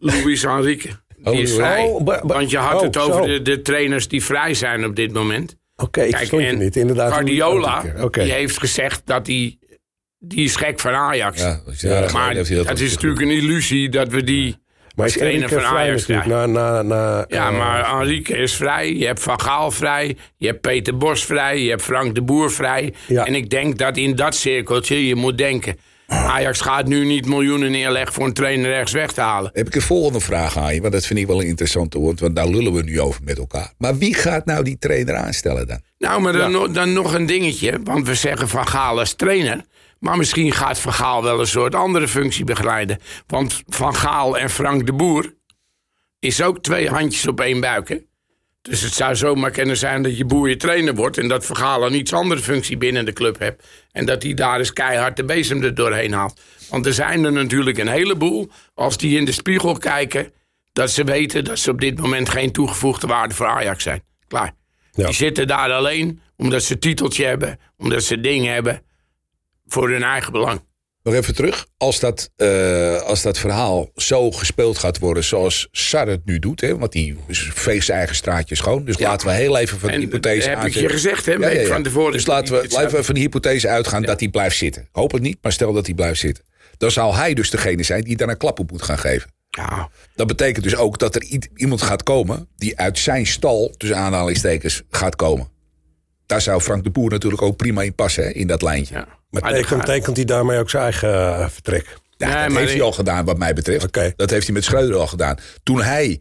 [0.00, 0.90] Luis Enrique.
[1.16, 1.84] Die Oh, is vrij.
[1.84, 5.12] oh, Want je had oh, het over de, de trainers die vrij zijn op dit
[5.12, 5.56] moment.
[5.76, 6.76] Oké, okay, ik je en niet.
[6.76, 7.12] Inderdaad.
[7.12, 8.24] Guardiola, okay.
[8.24, 9.58] die heeft gezegd dat hij...
[10.18, 11.40] Die is gek van Ajax.
[11.40, 14.56] Ja, dat is, ja, maar dat veel is natuurlijk een illusie dat we die...
[14.96, 18.94] Maar is trainer van Ajax natuurlijk na, na, na, Ja, uh, maar Enrique is vrij.
[18.94, 20.16] Je hebt Van Gaal vrij.
[20.36, 21.62] Je hebt Peter Bos vrij.
[21.62, 22.94] Je hebt Frank de Boer vrij.
[23.06, 23.24] Ja.
[23.24, 25.76] En ik denk dat in dat cirkeltje je moet denken...
[26.06, 29.50] Ajax gaat nu niet miljoenen neerleggen voor een trainer rechts weg te halen.
[29.52, 32.36] Heb ik een volgende vraag aan je, want dat vind ik wel een interessante, want
[32.36, 33.72] daar lullen we nu over met elkaar.
[33.78, 35.80] Maar wie gaat nou die trainer aanstellen dan?
[35.98, 37.80] Nou, maar dan, dan nog een dingetje.
[37.84, 39.64] Want we zeggen Van Gaal als trainer.
[40.06, 42.98] Maar misschien gaat Van Gaal wel een soort andere functie begeleiden.
[43.26, 45.34] Want Van Gaal en Frank de Boer
[46.18, 47.88] is ook twee handjes op één buik.
[47.88, 47.96] Hè?
[48.62, 51.18] Dus het zou zomaar kunnen zijn dat je boer je trainer wordt...
[51.18, 53.66] en dat Van Gaal een iets andere functie binnen de club hebt...
[53.92, 56.40] en dat hij daar eens keihard de bezem er doorheen haalt.
[56.70, 60.32] Want er zijn er natuurlijk een heleboel, als die in de spiegel kijken...
[60.72, 64.02] dat ze weten dat ze op dit moment geen toegevoegde waarde voor Ajax zijn.
[64.28, 64.54] Klaar.
[64.92, 65.04] Ja.
[65.04, 67.58] Die zitten daar alleen omdat ze titeltje hebben...
[67.76, 68.84] omdat ze dingen hebben
[69.66, 70.60] voor hun eigen belang.
[71.02, 71.66] Nog even terug.
[71.76, 76.60] Als dat, eh, als dat verhaal zo gespeeld gaat worden zoals Sar het nu doet.
[76.60, 78.84] Hè, want die veegt zijn eigen straatje schoon.
[78.84, 79.08] Dus Ja.
[79.08, 80.98] laten we heel even van de En hypothese dat heb ik je uitgaan.
[80.98, 82.12] gezegd, hè, week van tevoren.
[82.12, 84.88] Dus laten we, laten we zou- van de hypothese uitgaan dat hij blijft zitten.
[84.92, 86.44] Hoop het niet, maar stel dat hij blijft zitten.
[86.76, 89.30] Dan zal hij dus degene zijn die daar een klap op moet gaan geven.
[89.48, 91.22] Ja, Dat betekent dus ook dat er
[91.54, 95.48] iemand gaat komen die uit zijn stal, tussen aanhalingstekens, gaat komen.
[96.26, 98.94] Daar zou Frank de Boer natuurlijk ook prima in passen, hè, in dat lijntje.
[98.94, 99.15] ja.
[99.30, 101.98] Maar Maar die tekent, hij daarmee ook zijn eigen eh, vertrek?
[102.16, 103.84] Ja, Nee, dat maar heeft hij al gedaan, wat mij betreft.
[103.84, 104.12] Oké.
[104.16, 105.38] Dat heeft hij met Schreuder al gedaan.
[105.62, 106.20] Toen hij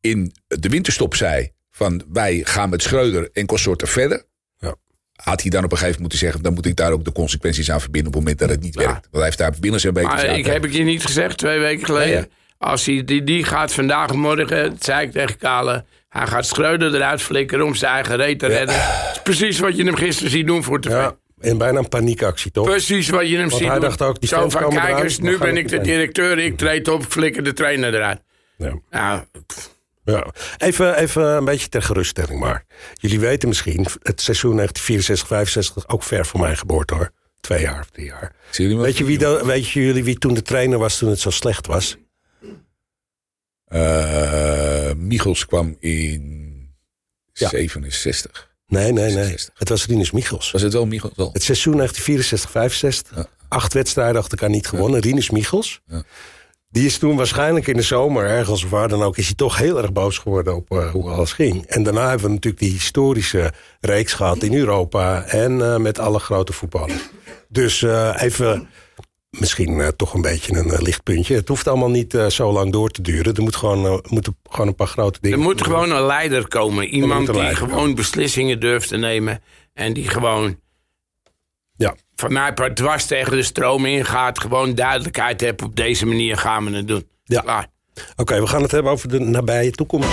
[0.00, 4.24] in de winterstop zei: van wij gaan met Schreuder en consorten verder.
[4.58, 4.74] Ja.
[5.12, 7.12] Had hij dan op een gegeven moment moeten zeggen: dan moet ik daar ook de
[7.12, 8.80] consequenties aan verbinden op het moment dat het niet Ja.
[8.80, 9.00] werkt.
[9.02, 10.08] Want hij heeft daar binnen zijn beetje.
[10.08, 12.14] Maar ik heb ik je niet gezegd twee weken geleden.
[12.20, 12.28] Nee?
[12.58, 15.84] Als hij, die, die gaat vandaag of morgen, dat zei ik tegen Kale...
[16.08, 18.76] hij gaat Schreuder eruit flikkeren om zijn eigen reet te redden.
[18.76, 20.90] Dat is precies wat je hem gisteren ziet doen voor tv.
[20.90, 22.64] Ja, en bijna een paniekactie, toch?
[22.66, 23.88] Precies wat je hem Want ziet hij doen.
[23.88, 26.38] dacht ook, die Zo van, komen kijk eraan, eens, we nu ben ik de directeur,
[26.38, 28.20] ik treed op, flikker de trainer eruit.
[28.56, 28.74] Ja.
[28.90, 29.24] Nou,
[30.04, 30.26] Ja.
[30.58, 32.64] Even, even een beetje ter geruststelling maar.
[32.94, 37.10] Jullie weten misschien, het seizoen 1964, 65, ook ver voor mijn geboorte hoor.
[37.40, 38.32] Twee jaar of drie jaar.
[38.56, 41.30] Weet, je wie dan, weet je jullie wie toen de trainer was toen het zo
[41.30, 41.96] slecht was?
[43.64, 46.40] Eh, Michels kwam in
[47.32, 47.48] Ja.
[47.48, 48.50] 67.
[48.72, 49.12] Nee, nee, nee.
[49.12, 49.58] 66.
[49.58, 50.50] Het was Rinus Michels.
[50.50, 51.12] Was het wel Michels?
[51.16, 51.30] Wel?
[51.32, 53.26] Het seizoen 1964, 65.
[53.48, 55.00] Acht wedstrijden achter elkaar niet gewonnen.
[55.00, 55.80] Rinus Michels.
[55.86, 56.02] Ja.
[56.70, 59.58] Die is toen waarschijnlijk in de zomer, ergens of waar dan ook, is hij toch
[59.58, 61.66] heel erg boos geworden op eh, hoe alles ging.
[61.66, 66.18] En daarna hebben we natuurlijk die historische reeks gehad in Europa en eh, met alle
[66.18, 67.08] grote voetballers.
[67.48, 68.68] Dus eh, even,
[69.38, 71.34] misschien eh, toch een beetje een eh, lichtpuntje.
[71.34, 73.34] Het hoeft allemaal niet eh, zo lang door te duren.
[73.34, 75.38] Er moet gewoon, moeten gewoon een paar grote dingen.
[75.38, 76.86] er moet gewoon een leider komen.
[76.86, 79.42] Iemand die leider gewoon beslissingen durft te nemen.
[79.74, 80.60] En die gewoon
[81.76, 81.94] Ja.
[82.14, 84.40] van mij part dwars tegen de stroom ingaat.
[84.40, 85.62] Gewoon duidelijkheid hebt.
[85.62, 87.08] Op deze manier gaan we het doen.
[87.24, 87.70] Ja.
[88.16, 90.08] Oké, we gaan het hebben over de nabije toekomst.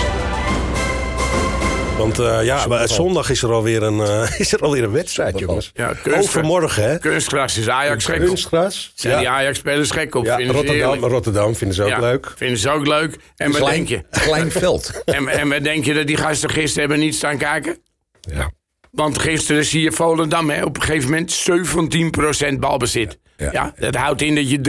[2.00, 5.38] Want eh, ja, maar zondag is er alweer een, eh, is er alweer een wedstrijd,
[5.38, 5.70] jongens.
[5.74, 6.24] Ja, kunstgras.
[6.24, 6.98] Overmorgen, hè?
[6.98, 8.26] Kunstgras is Ajax gek op.
[8.26, 8.92] Kunstgras.
[8.94, 10.24] Zijn die Ajax-spelers gek op?
[10.24, 11.10] Ja, Vinden ze Rotterdam.
[11.10, 12.32] Rotterdam vinden ze ook Ja, leuk.
[12.36, 13.16] Vinden ze ook leuk.
[13.36, 14.02] En wat denk je?
[14.10, 15.02] Klein veld.
[15.04, 17.78] En, en wat denk je dat die gasten gisteren hebben niet staan kijken?
[18.20, 18.50] Ja.
[18.90, 23.18] Want gisteren zie je Volendam hè, op een gegeven moment 17% balbezit.
[23.36, 23.74] Ja, Ja.
[23.78, 24.60] dat houdt in dat je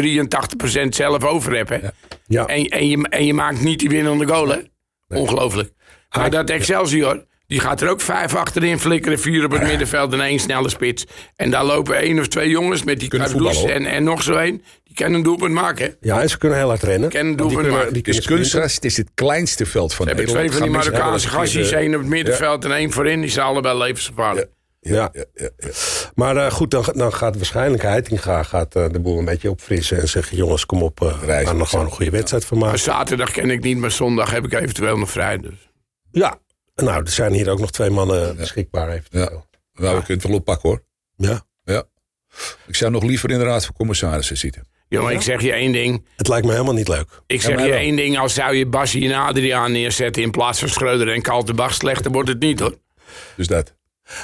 [0.86, 1.70] 83% zelf over hebt.
[1.70, 1.78] Hè?
[2.28, 2.46] Ja.
[2.46, 4.48] En, en, je, en je maakt niet die winnende goal.
[4.48, 4.58] Hè?
[5.08, 5.72] Ongelooflijk.
[6.18, 9.20] Maar dat Excelsior, die gaat er ook vijf achterin flikkeren.
[9.20, 11.06] Vier op het middenveld en één snelle spits.
[11.36, 14.24] En daar lopen één of twee jongens met die Kunnen Cardoes voetballen, en, en nog
[14.24, 14.64] zo één.
[14.84, 15.96] Die kunnen een doelpunt maken.
[16.02, 17.10] ja, en ze kunnen heel hard rennen.
[17.10, 17.94] Kennen die doelpunt kunnen, maken.
[17.94, 20.52] die Dus kunstgras, het is het kleinste veld van Heb ik Nederland.
[20.52, 21.72] twee van die Marokkaanse hebben gastjes.
[21.72, 23.22] één op het middenveld en één voorin.
[23.22, 24.50] Die zijn allebei levensgevaarlijk.
[24.80, 24.94] Ja.
[24.96, 25.70] ja, ja, ja.
[26.16, 30.00] Maar eh, goed, dan, dan gaat waarschijnlijk Heitinga gaat, eh, de boel een beetje opfrissen.
[30.02, 31.48] En zeggen, jongens, kom op, uh, we Reizen.
[31.48, 32.84] gaan er gewoon een goede wedstrijd van Maar maken.
[32.84, 35.38] zaterdag ken ik niet, maar zondag heb ik eventueel nog vrij.
[35.38, 35.70] Dus.
[36.12, 36.40] Ja,
[36.76, 39.46] nou, er zijn hier ook nog twee mannen beschikbaar eventueel.
[39.74, 40.84] Nou, we kunnen het wel oppakken hoor.
[41.16, 41.46] Ja.
[41.64, 41.84] Ja.
[42.68, 44.68] Ik zou nog liever in de Raad van Commissarissen zitten.
[44.88, 46.06] Jongen, ik zeg je één ding.
[46.16, 47.22] Het lijkt me helemaal niet leuk.
[47.28, 47.78] Ik zeg je wel.
[47.78, 48.20] één ding.
[48.20, 52.30] Als zou je Bassie en Adriaan neerzetten in plaats van Schreuder en Kaltenbach, slechter wordt
[52.30, 52.78] het niet hoor.
[53.36, 53.76] Dus dat.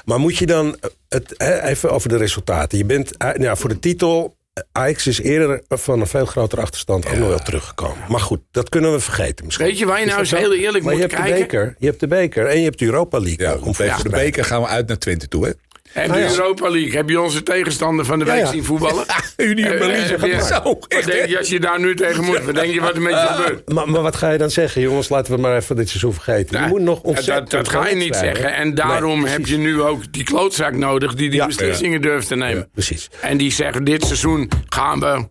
[0.06, 0.78] Maar moet je dan,
[1.10, 2.78] het, hè, even over de resultaten.
[2.78, 4.37] Je bent, eh, ja, voor de titel, eh,
[4.72, 8.04] Ajax is eerder van een veel grotere achterstand ook nog wel teruggekomen.
[8.08, 9.66] Maar goed, dat kunnen we vergeten misschien.
[9.66, 11.40] Weet je waar je nou eens heel eerlijk maar moet je hebt kijken?
[11.40, 13.48] De beker, je hebt de beker en je hebt de Europa League.
[13.48, 13.72] Ja, om
[14.04, 15.52] de beker gaan we uit naar Twente toe, hè?
[15.98, 16.30] En de Ah, ja.
[16.30, 16.92] Europa League.
[16.96, 18.46] Heb je onze tegenstander van de week ja.
[18.46, 19.06] zien voetballen?
[19.38, 20.62] Eh, Berlin eh, je- het zo.
[20.64, 21.26] Wat Echt, denk hè?
[21.26, 22.44] je als je daar nu tegen moet?
[22.44, 23.70] Wat denk je wat er met je gebeurt?
[23.74, 25.10] Maar, maar wat ga je dan zeggen, jongens?
[25.10, 26.62] Laten we maar even dit seizoen vergeten.
[26.62, 28.54] je moet nog ontzettend dat, dat ga je niet zeggen.
[28.54, 32.36] En daarom Nee, heb je nu ook die klootzak nodig die die beslissingen durft te
[32.36, 32.70] nemen.
[32.74, 33.10] Precies.
[33.22, 35.28] En die zeggen dit seizoen gaan we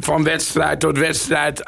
[0.00, 1.62] van wedstrijd tot wedstrijd.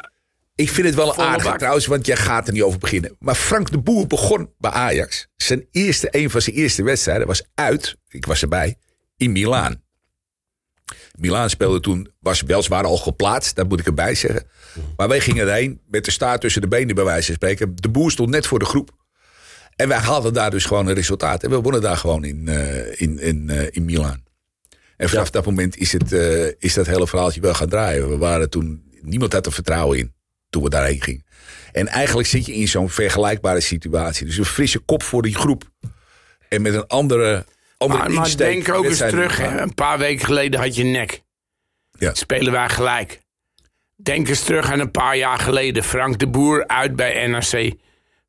[0.59, 1.57] Ik vind het wel Volle aardig bak.
[1.57, 3.15] trouwens, want jij gaat er niet over beginnen.
[3.19, 5.27] Maar Frank de Boer begon bij Ajax.
[5.35, 8.75] Zijn eerste, een van zijn eerste wedstrijden was uit, ik was erbij,
[9.17, 9.83] in Milaan.
[11.19, 14.43] Milaan speelde toen, was weliswaar al geplaatst, dat moet ik erbij zeggen.
[14.95, 17.75] Maar wij gingen erheen met de staart tussen de benen bij wijze van spreken.
[17.75, 18.91] De Boer stond net voor de groep.
[19.75, 21.43] En wij haalden daar dus gewoon een resultaat.
[21.43, 24.23] En we wonnen daar gewoon in, eh, in, in, eh, in Milaan.
[24.97, 28.09] En vanaf dat moment is, het, eh, is dat hele verhaaltje wel gaan draaien.
[28.09, 30.17] We waren toen, niemand had er vertrouwen in
[30.49, 31.25] toen we daarheen gingen.
[31.71, 34.25] En eigenlijk zit je in zo'n vergelijkbare situatie.
[34.25, 35.63] Dus een frisse kop voor die groep.
[36.49, 37.45] En met een andere,
[37.77, 39.37] andere Maar, maar denk ook eens terug.
[39.37, 39.61] hè.
[39.61, 41.21] Een paar weken geleden had je nek.
[41.91, 42.13] Ja.
[42.13, 43.19] Spelen wij gelijk.
[43.95, 45.83] Denk eens terug aan een paar jaar geleden.
[45.83, 47.73] Frank de Boer uit bij NRC.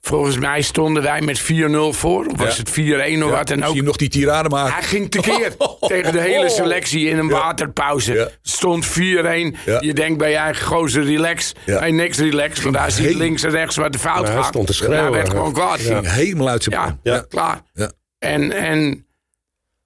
[0.01, 1.45] Volgens mij stonden wij met 4-0
[1.91, 2.27] voor.
[2.27, 3.75] Of was het 4-1 of Ja, wat dan ook.
[3.75, 4.73] je nog die tirade maken?
[4.73, 8.13] Hij ging tekeer tegen de hele selectie in een waterpauze.
[8.13, 8.29] Ja.
[8.43, 8.91] Stond 4-1.
[8.93, 9.53] Ja.
[9.81, 11.53] Je denkt bij je eigen gozer relax.
[11.67, 11.79] Ja.
[11.79, 12.63] Hij niks relax.
[12.63, 14.47] Want hij ziet links en rechts wat de fout Ja, hij gaat.
[14.47, 15.13] stond te Hij schreeuwen.
[15.13, 15.81] werd gewoon kwaad.
[15.81, 17.61] Ging helemaal uit zijn Ja, klaar.
[17.75, 17.91] Ja.
[18.19, 19.07] En, en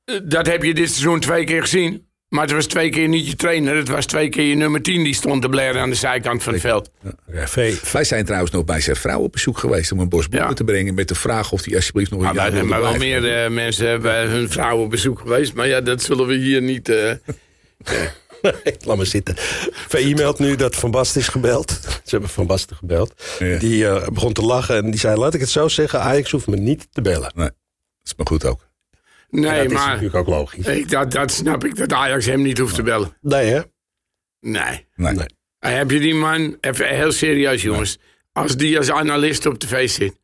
[0.05, 2.07] eh, dat heb je dit seizoen twee keer gezien.
[2.35, 3.77] Maar het was twee keer niet je trainer.
[3.77, 6.53] Het was twee keer je nummer 10 die stond te blaren aan de zijkant van
[6.53, 6.90] het veld.
[7.33, 10.27] Ja, V- Wij zijn trouwens nog bij zijn vrouw op bezoek geweest om een bos
[10.29, 10.55] bloemen Ja.
[10.55, 10.94] te brengen.
[10.94, 13.44] Met de vraag of hij alsjeblieft nog een Maar, jaar wij- wilde maar wel meer
[13.44, 15.55] eh, mensen hebben hun vrouw op bezoek geweest.
[15.55, 16.88] Maar ja, dat zullen we hier niet...
[16.88, 17.12] eh,
[18.85, 19.35] Laat maar zitten.
[19.88, 21.70] VI meldt nu dat Van Basten is gebeld.
[21.83, 23.23] Ze hebben Van Basten gebeld.
[23.38, 23.59] Ja.
[23.59, 25.16] Die eh, begon te lachen en die zei...
[25.16, 27.33] laat ik het zo zeggen, Ajax hoeft me niet te bellen.
[27.35, 27.55] Nee, dat
[28.05, 28.63] is maar goed ook.
[29.40, 30.66] Nee, dat is maar natuurlijk ook logisch.
[30.66, 31.77] ik, dat, dat snap ik.
[31.77, 33.16] Dat Ajax hem niet hoeft te bellen.
[33.20, 33.61] Nee, hè?
[34.40, 34.87] Nee.
[34.94, 35.12] Nee.
[35.14, 35.27] Nee.
[35.59, 36.57] En heb je die man...
[36.61, 37.99] Even heel serieus, jongens.
[38.33, 40.18] Als die als analist op tv zit...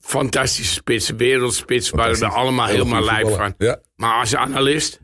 [0.00, 3.36] Fantastische spits, wereldspits, waar we allemaal Hele helemaal voetballer.
[3.36, 3.54] van.
[3.58, 5.00] Ja, Maar als analist,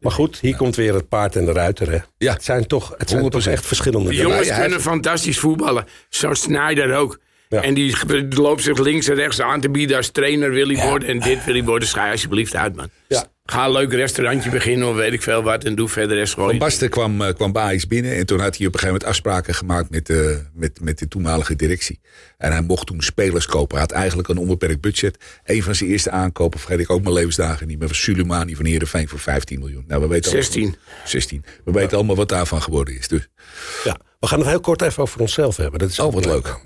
[0.00, 1.98] Maar goed, hier komt weer het paard en de ruiter, hè?
[2.18, 2.32] Ja.
[2.32, 3.50] Het zijn toch, het zijn toch 100%.
[3.50, 4.32] echt verschillende Die dingen.
[4.32, 5.84] jongens kunnen fantastisch voetballen.
[6.08, 7.20] Zo Snyder ook.
[7.50, 7.62] Ja.
[7.62, 7.94] En die
[8.28, 9.96] loopt zich links en rechts aan te bieden.
[9.96, 11.88] Als trainer wil hij worden en dit wil hij worden.
[11.88, 12.88] Schij alsjeblieft uit, man.
[13.08, 13.24] Ja.
[13.44, 15.64] Ga een leuk restaurantje beginnen of weet ik veel wat.
[15.64, 16.58] En doe verder rest Van gewoon.
[16.58, 17.52] Basten kwam, eh, kwam
[17.88, 20.98] binnen en toen had hij op een gegeven moment afspraken gemaakt met, eh, met, met
[20.98, 22.00] de toenmalige directie.
[22.36, 23.78] En hij mocht toen spelers kopen.
[23.78, 25.24] Hij had eigenlijk een onbeperkt budget.
[25.44, 28.64] Een van zijn eerste aankopen, vergeet ik ook mijn levensdagen niet meer, was Sulemani van
[28.64, 29.84] Heerenveen voor 15 miljoen.
[29.86, 30.62] Nou, we weten 16.
[30.62, 31.44] Allemaal, 16.
[31.64, 33.08] We weten allemaal wat daarvan geworden is.
[33.08, 33.28] Dus
[33.84, 33.96] Ja.
[34.20, 35.78] We gaan het heel kort even over onszelf hebben.
[35.78, 36.58] Dat is Oh, ook wat leuk.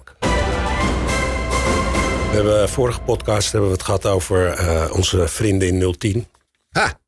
[2.34, 6.26] We hebben vorige podcast hebben we het gehad over eh, onze vrienden in 010.
[6.70, 7.00] ha,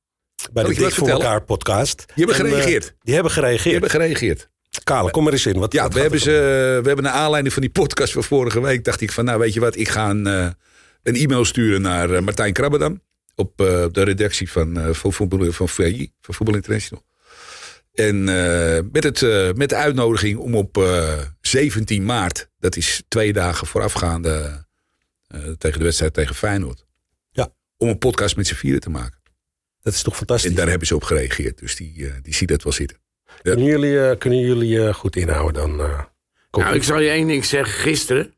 [0.53, 2.05] Bij de Dik wat voor elkaar podcast.
[2.15, 2.95] Die hebben En, eh, gereageerd.
[3.03, 3.73] die hebben die gereageerd.
[3.73, 4.49] hebben gereageerd.
[4.85, 5.59] Kale, kom maar eens in.
[5.59, 6.31] Wat, Ja, wat we hebben, ze,
[6.83, 8.85] we hebben naar aanleiding van die podcast van vorige week...
[8.85, 10.49] dacht ik van, nou weet je wat, ik ga een, eh,
[11.03, 13.03] een e-mail sturen naar eh, Martijn Krabbedam...
[13.35, 17.05] op eh, de redactie van, eh van, voetbal, van VI, van Voetbal International.
[17.97, 22.51] En eh, met, het, eh, met de uitnodiging om op eh, 17 maart...
[22.59, 24.55] dat is twee dagen voorafgaande eh,
[25.59, 26.85] tegen de wedstrijd tegen Feyenoord...
[27.31, 27.53] Ja.
[27.77, 29.21] om een podcast met z'n vieren te maken.
[29.83, 30.51] Dat is toch fantastisch.
[30.51, 32.99] En daar hebben ze op gereageerd, dus die, eh, die ziet dat wel zitten.
[33.43, 35.81] Kunnen jullie, eh, kunnen jullie eh, goed inhouden dan?
[35.81, 36.01] eh,
[36.51, 37.75] Nou, ik zal je één ding zeggen.
[37.81, 38.35] Gisteren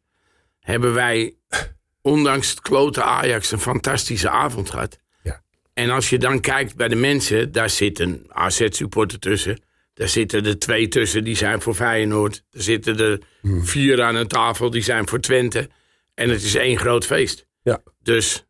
[0.61, 1.35] hebben wij,
[2.03, 4.99] ondanks het klote Ajax, een fantastische avond gehad.
[5.23, 5.43] Ja.
[5.73, 9.63] En als je dan kijkt bij de mensen, daar zit een AZ-supporter tussen.
[9.95, 12.45] Daar zitten er twee tussen, die zijn voor Feyenoord.
[12.51, 13.67] Er zitten er Hmm.
[13.67, 15.69] vier aan een tafel, die zijn voor Twente.
[16.19, 17.47] En het is één groot feest.
[17.63, 17.83] Ja.
[18.03, 18.47] Dus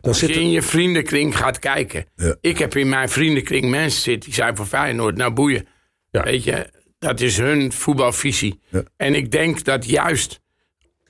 [0.00, 2.06] Dan als je in je vriendenkring gaat kijken.
[2.16, 2.36] Ja.
[2.40, 5.16] Ik heb in mijn vriendenkring mensen zitten die zijn voor Feyenoord.
[5.16, 5.66] Nou boeien.
[6.10, 6.22] Ja.
[6.22, 8.60] Weet je, dat is hun voetbalvisie.
[8.68, 8.82] Ja.
[8.96, 10.40] En ik denk dat juist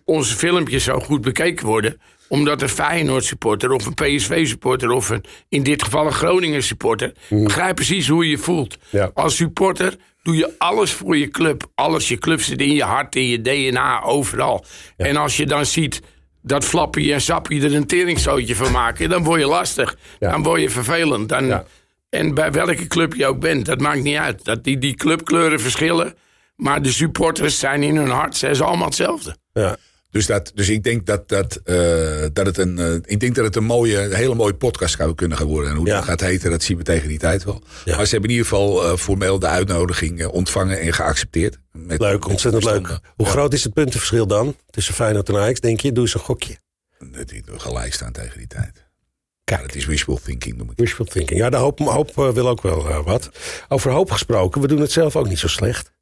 [0.04, 2.00] onze filmpjes zo goed bekeken worden.
[2.28, 6.62] Omdat een Feyenoord supporter of een PSV supporter of een, in dit geval een Groningen
[6.62, 7.12] supporter.
[7.28, 8.76] begrijpt precies hoe je je voelt.
[8.90, 9.10] Ja.
[9.14, 11.70] Als supporter doe je alles voor je club.
[11.74, 14.64] Alles, je club zit in je hart, in je DNA, overal.
[14.96, 16.00] En als je dan ziet
[16.42, 19.96] dat Flappie en Sappie er een teringstootje van maken, dan word je lastig.
[20.18, 20.30] Ja.
[20.30, 21.28] Dan word je vervelend.
[21.28, 21.64] Dan, Ja.
[22.10, 24.44] En bij welke club je ook bent, dat maakt niet uit.
[24.44, 26.14] Dat die, die clubkleuren verschillen,
[26.56, 29.36] maar de supporters zijn in hun hart, zijn ze allemaal hetzelfde.
[29.52, 29.76] ja.
[30.10, 33.44] Dus, dat, dus ik denk dat, dat, eh, dat het een, eh, ik denk dat
[33.44, 35.70] het een mooie, een hele mooie podcast zou kunnen gaan worden.
[35.70, 35.94] En hoe Ja.
[35.96, 37.62] dat gaat heten, dat zien we tegen die tijd wel.
[37.84, 37.96] Ja.
[37.96, 41.58] Maar ze hebben in ieder geval eh, formeel de uitnodiging ontvangen en geaccepteerd.
[41.72, 42.98] Met- Leuk, met ontzettend leuk.
[43.16, 45.60] Hoe groot is het puntenverschil dan tussen Feyenoord en Ajax?
[45.60, 46.56] Denk je, doe eens een gokje.
[46.98, 48.86] Dat die gelijk staan tegen die tijd.
[49.44, 49.60] Kijk.
[49.60, 50.76] Ja, dat is wishful thinking noem ik.
[50.76, 51.40] Wishful thinking.
[51.40, 53.30] Ja, de hoop, hoop wil ook wel wat.
[53.68, 55.92] Over hoop gesproken, we doen het zelf ook niet zo slecht.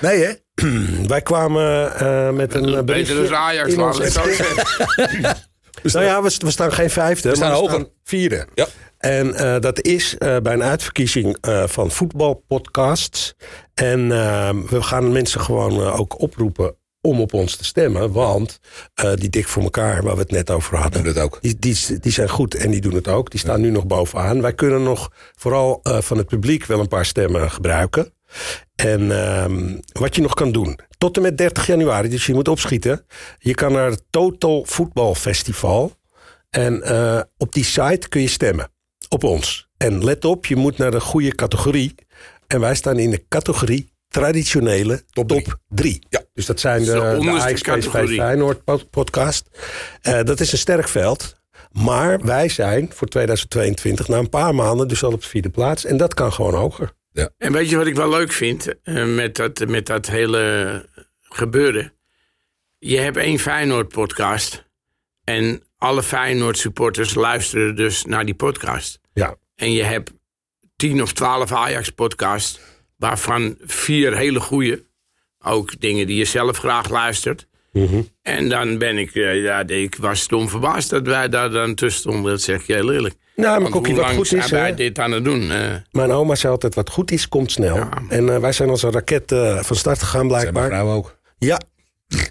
[0.00, 0.32] Nee hè?
[1.08, 3.14] Wij kwamen eh, met een eh, Beter berichtje.
[3.22, 5.36] dan Ajax, ik het zo zeggen.
[5.82, 7.70] Nou ja, we, we staan geen vijfde, staan we hoger.
[7.74, 8.46] staan vierde.
[8.54, 8.66] Ja.
[8.98, 13.34] En eh, dat is eh, bij een uitverkiezing eh, van voetbalpodcasts.
[13.74, 18.12] En eh, we gaan mensen gewoon eh, ook oproepen om op ons te stemmen.
[18.12, 18.58] Want
[18.94, 21.04] eh, die dik voor elkaar, waar we het net over hadden.
[21.04, 21.38] Doen dat ook.
[21.40, 23.30] Die, die, die zijn goed en die doen het ook.
[23.30, 24.40] Die staan nu nog bovenaan.
[24.42, 28.12] Wij kunnen nog vooral eh, van het publiek wel een paar stemmen gebruiken.
[28.74, 30.78] En ehm, wat je nog kan doen.
[30.98, 33.06] Tot en met 30 januari, dus je moet opschieten.
[33.38, 35.96] Je kan naar het Total Voetbal Festival.
[36.50, 38.68] En eh, op die site kun je stemmen.
[39.08, 39.68] Op ons.
[39.76, 41.94] En let op, je moet naar de goede categorie.
[42.46, 45.98] En wij staan in de categorie traditionele top 3.
[46.08, 46.22] Ja.
[46.34, 48.14] Dus dat zijn de, de de Ajax PSV.
[48.16, 49.48] Feyenoord pod- podcast.
[50.02, 51.34] Eh, dat is een sterk veld.
[51.72, 55.84] Maar wij zijn voor 2022 na een paar maanden dus al op de vierde plaats.
[55.84, 56.92] En dat kan gewoon hoger.
[57.38, 60.88] En weet je wat ik wel leuk vind eh, met, dat, met dat hele
[61.20, 61.92] gebeuren?
[62.78, 64.64] Je hebt één Feyenoord-podcast.
[65.24, 69.00] En alle Feyenoord-supporters luisteren dus naar die podcast.
[69.12, 69.36] Ja.
[69.54, 70.12] En je hebt
[70.76, 72.60] tien of twaalf Ajax-podcasts,
[72.96, 74.84] waarvan vier hele goede.
[75.38, 77.46] Ook dingen die je zelf graag luistert.
[77.82, 78.00] Mhm.
[78.22, 82.00] En dan ben ik, eh, ja, ik was stom verbaasd dat wij daar dan tussen
[82.00, 82.30] stonden.
[82.30, 83.14] Dat zeg je heel eerlijk.
[83.36, 84.50] Nou, maar Kokkie, wat goed zijn is...
[84.50, 85.50] wij dit aan het doen?
[85.50, 87.76] Eh, Mijn oma zei altijd, wat goed is, komt snel.
[87.76, 87.88] Ja.
[88.08, 90.68] En eh, wij zijn als een raket eh, van start gegaan Zijn blijkbaar.
[90.68, 91.16] mevrouw ook.
[91.38, 91.60] Ja.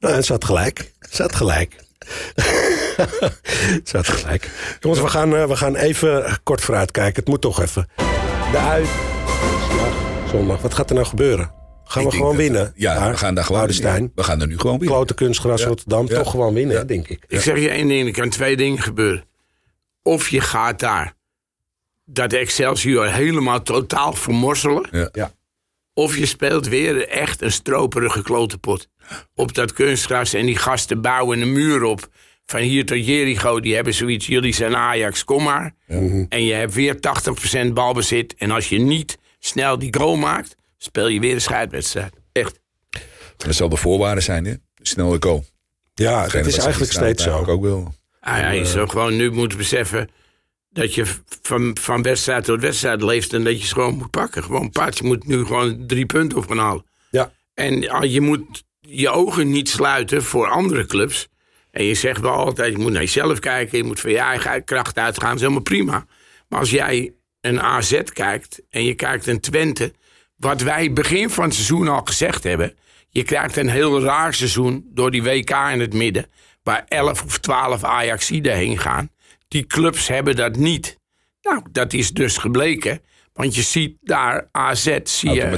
[0.00, 0.92] Nou, en ze had gelijk.
[1.10, 1.74] Ze had gelijk.
[3.88, 4.50] ze had gelijk.
[4.80, 7.14] Jongens, we gaan, we gaan even kort vooruit kijken.
[7.20, 7.88] Het moet toch even.
[8.52, 9.92] De uitslag
[10.30, 10.60] zondag.
[10.60, 11.57] Wat gaat er nou gebeuren?
[11.88, 12.72] Gaan Ik we gewoon dat- winnen?
[12.76, 13.66] Ja, we gaan daar gewoon.
[14.14, 14.96] We gaan er nu gewoon winnen.
[14.96, 15.66] Klote kunstgras Ja.
[15.66, 16.06] Rotterdam.
[16.08, 16.14] Ja.
[16.14, 16.84] Toch gewoon winnen, Ja.
[16.84, 17.24] denk ik.
[17.28, 19.24] Ik zeg je één ding, er kan twee dingen gebeuren.
[20.02, 21.14] Of je gaat daar
[22.04, 24.88] dat Excelsior helemaal totaal vermorzelen.
[24.90, 25.08] Ja.
[25.12, 25.32] Ja.
[25.94, 28.88] Of je speelt weer echt een stroperige klote pot.
[29.34, 32.08] Op dat kunstgras en die gasten bouwen een muur op.
[32.46, 34.26] Van hier tot Jericho, die hebben zoiets.
[34.26, 35.74] Jullie zijn Ajax, kom maar.
[36.28, 38.34] En je hebt weer 80% balbezit.
[38.38, 42.14] En als je niet snel die goal maakt, speel je weer een scheidwedstrijd.
[42.32, 42.60] Echt.
[43.36, 44.54] Dat zal de voorwaarde zijn, hè?
[44.82, 45.44] Snel de goal.
[45.94, 47.52] Ja, het is eigenlijk gisteravond steeds zo.
[47.52, 47.94] ook wel.
[48.20, 50.10] Ah, ja, je zou gewoon nu moeten beseffen
[50.70, 51.04] dat je
[51.42, 54.44] van, van wedstrijd tot wedstrijd leeft en dat je ze gewoon moet pakken.
[54.44, 56.84] Gewoon paard, je moet nu gewoon drie punten op gaan halen.
[57.10, 57.32] Ja.
[57.54, 61.28] En ah, je moet je ogen niet sluiten voor andere clubs.
[61.70, 64.64] En je zegt wel altijd, je moet naar jezelf kijken, je moet van je eigen
[64.64, 66.06] kracht uitgaan, dat is helemaal prima.
[66.48, 69.92] Maar als jij een AZ kijkt en je kijkt een Twente,
[70.38, 72.74] wat wij begin van het seizoen al gezegd hebben,
[73.10, 76.26] je krijgt een heel raar seizoen door die WK in het midden,
[76.62, 79.10] waar 11 of 12 Ajaxiden heen gaan.
[79.48, 80.98] Die clubs hebben dat niet.
[81.42, 83.00] Nou, dat is dus gebleken.
[83.32, 85.50] Want je ziet daar AZ, zie je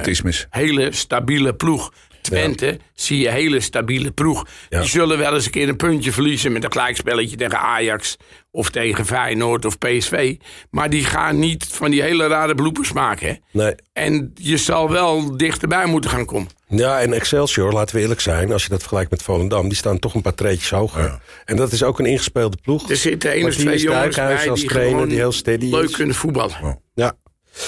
[0.51, 1.93] hele stabiele ploeg.
[2.31, 4.47] Twente zie je hele stabiele ploeg.
[4.69, 8.17] Die zullen wel eens een keer een puntje verliezen met een gelijkspelletje tegen Ajax
[8.51, 10.37] of tegen Feyenoord of PSV.
[10.71, 13.41] Maar die gaan niet van die hele rare bloepers maken.
[13.53, 13.75] Nee.
[13.93, 16.49] En je zal wel dichterbij moeten gaan komen.
[16.69, 19.99] Ja, en Excelsior, laten we eerlijk zijn, als je dat vergelijkt met Volendam, die staan
[19.99, 21.21] toch een paar treetjes hoger.
[21.45, 22.91] En dat is ook een ingespeelde ploeg.
[22.91, 25.97] Er zitten één of twee jongens bij als die trainer, die heel steady leuk is.
[25.97, 26.81] kunnen voetballen.
[26.95, 27.13] Ja,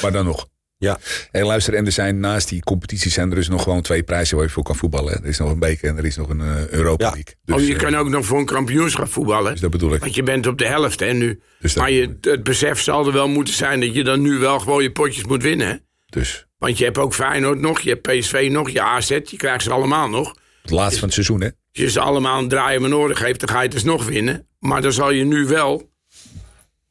[0.02, 0.46] Maar dan nog.
[0.82, 0.98] Ja.
[1.30, 4.36] En luister, en er zijn naast die competities zijn er dus nog gewoon twee prijzen
[4.36, 5.12] waar je voor kan voetballen.
[5.22, 7.10] Er is nog een beker en er is nog een eh, Europa Ja.
[7.10, 7.34] League.
[7.44, 9.52] Dus, oh, je eh, kan ook nog voor een kampioenschap voetballen.
[9.52, 10.00] dus dat bedoel ik.
[10.00, 11.40] Want je bent op de helft hè, nu.
[11.60, 14.58] Dus maar je, het besef zal er wel moeten zijn dat je dan nu wel
[14.58, 15.66] gewoon je potjes moet winnen.
[15.68, 15.74] hè.
[16.06, 19.64] Dus Want je hebt ook Feyenoord nog, je hebt PSV nog, je AZ, je krijgt
[19.64, 20.34] ze allemaal nog.
[20.62, 21.46] het laatste van het seizoen, hè?
[21.46, 24.04] Als je ze allemaal een draai om nodig geeft, dan ga je het dus nog
[24.06, 24.46] winnen.
[24.58, 25.91] Maar dan zal je nu wel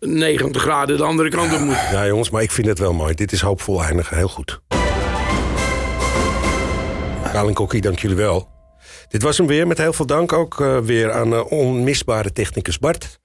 [0.05, 1.91] 90 graden de andere kant op moeten.
[1.91, 3.13] Ja, jongens, maar ik vind het wel mooi.
[3.13, 4.17] Dit is hoopvol eindigen.
[4.17, 4.61] Heel goed.
[7.31, 8.49] Kaal en Kokkie, dank jullie wel.
[9.07, 9.67] Dit was hem weer.
[9.67, 13.19] Met heel veel dank ook eh, weer aan eh, onmisbare technicus Bart.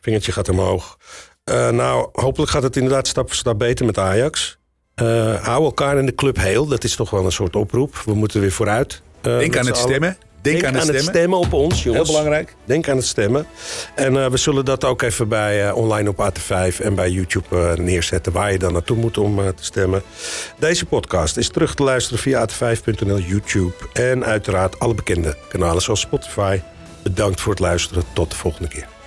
[0.00, 0.96] Vingertje gaat omhoog.
[1.44, 4.58] Eh, nou, hopelijk gaat het inderdaad stap voor stap beter met Ajax.
[4.94, 6.66] Eh, hou elkaar in de club heel.
[6.66, 7.96] Dat is toch wel een soort oproep.
[8.04, 9.02] We moeten weer vooruit.
[9.20, 9.88] eh, Denk aan het allen.
[9.88, 10.16] stemmen.
[10.42, 11.38] Denk, aan, het stemmen.
[11.38, 12.08] op ons, jongens.
[12.08, 12.56] Heel belangrijk.
[12.64, 13.46] Denk aan het stemmen.
[13.94, 17.56] En eh, we zullen dat ook even bij eh, online op AT5 en bij YouTube
[17.56, 18.32] eh, neerzetten...
[18.32, 20.02] waar je dan naartoe moet om te stemmen.
[20.58, 23.74] Deze podcast is terug te luisteren via at5.nl, YouTube...
[23.92, 26.60] en uiteraard alle bekende kanalen zoals Spotify.
[27.02, 28.02] Bedankt voor het luisteren.
[28.12, 28.99] Tot de volgende keer.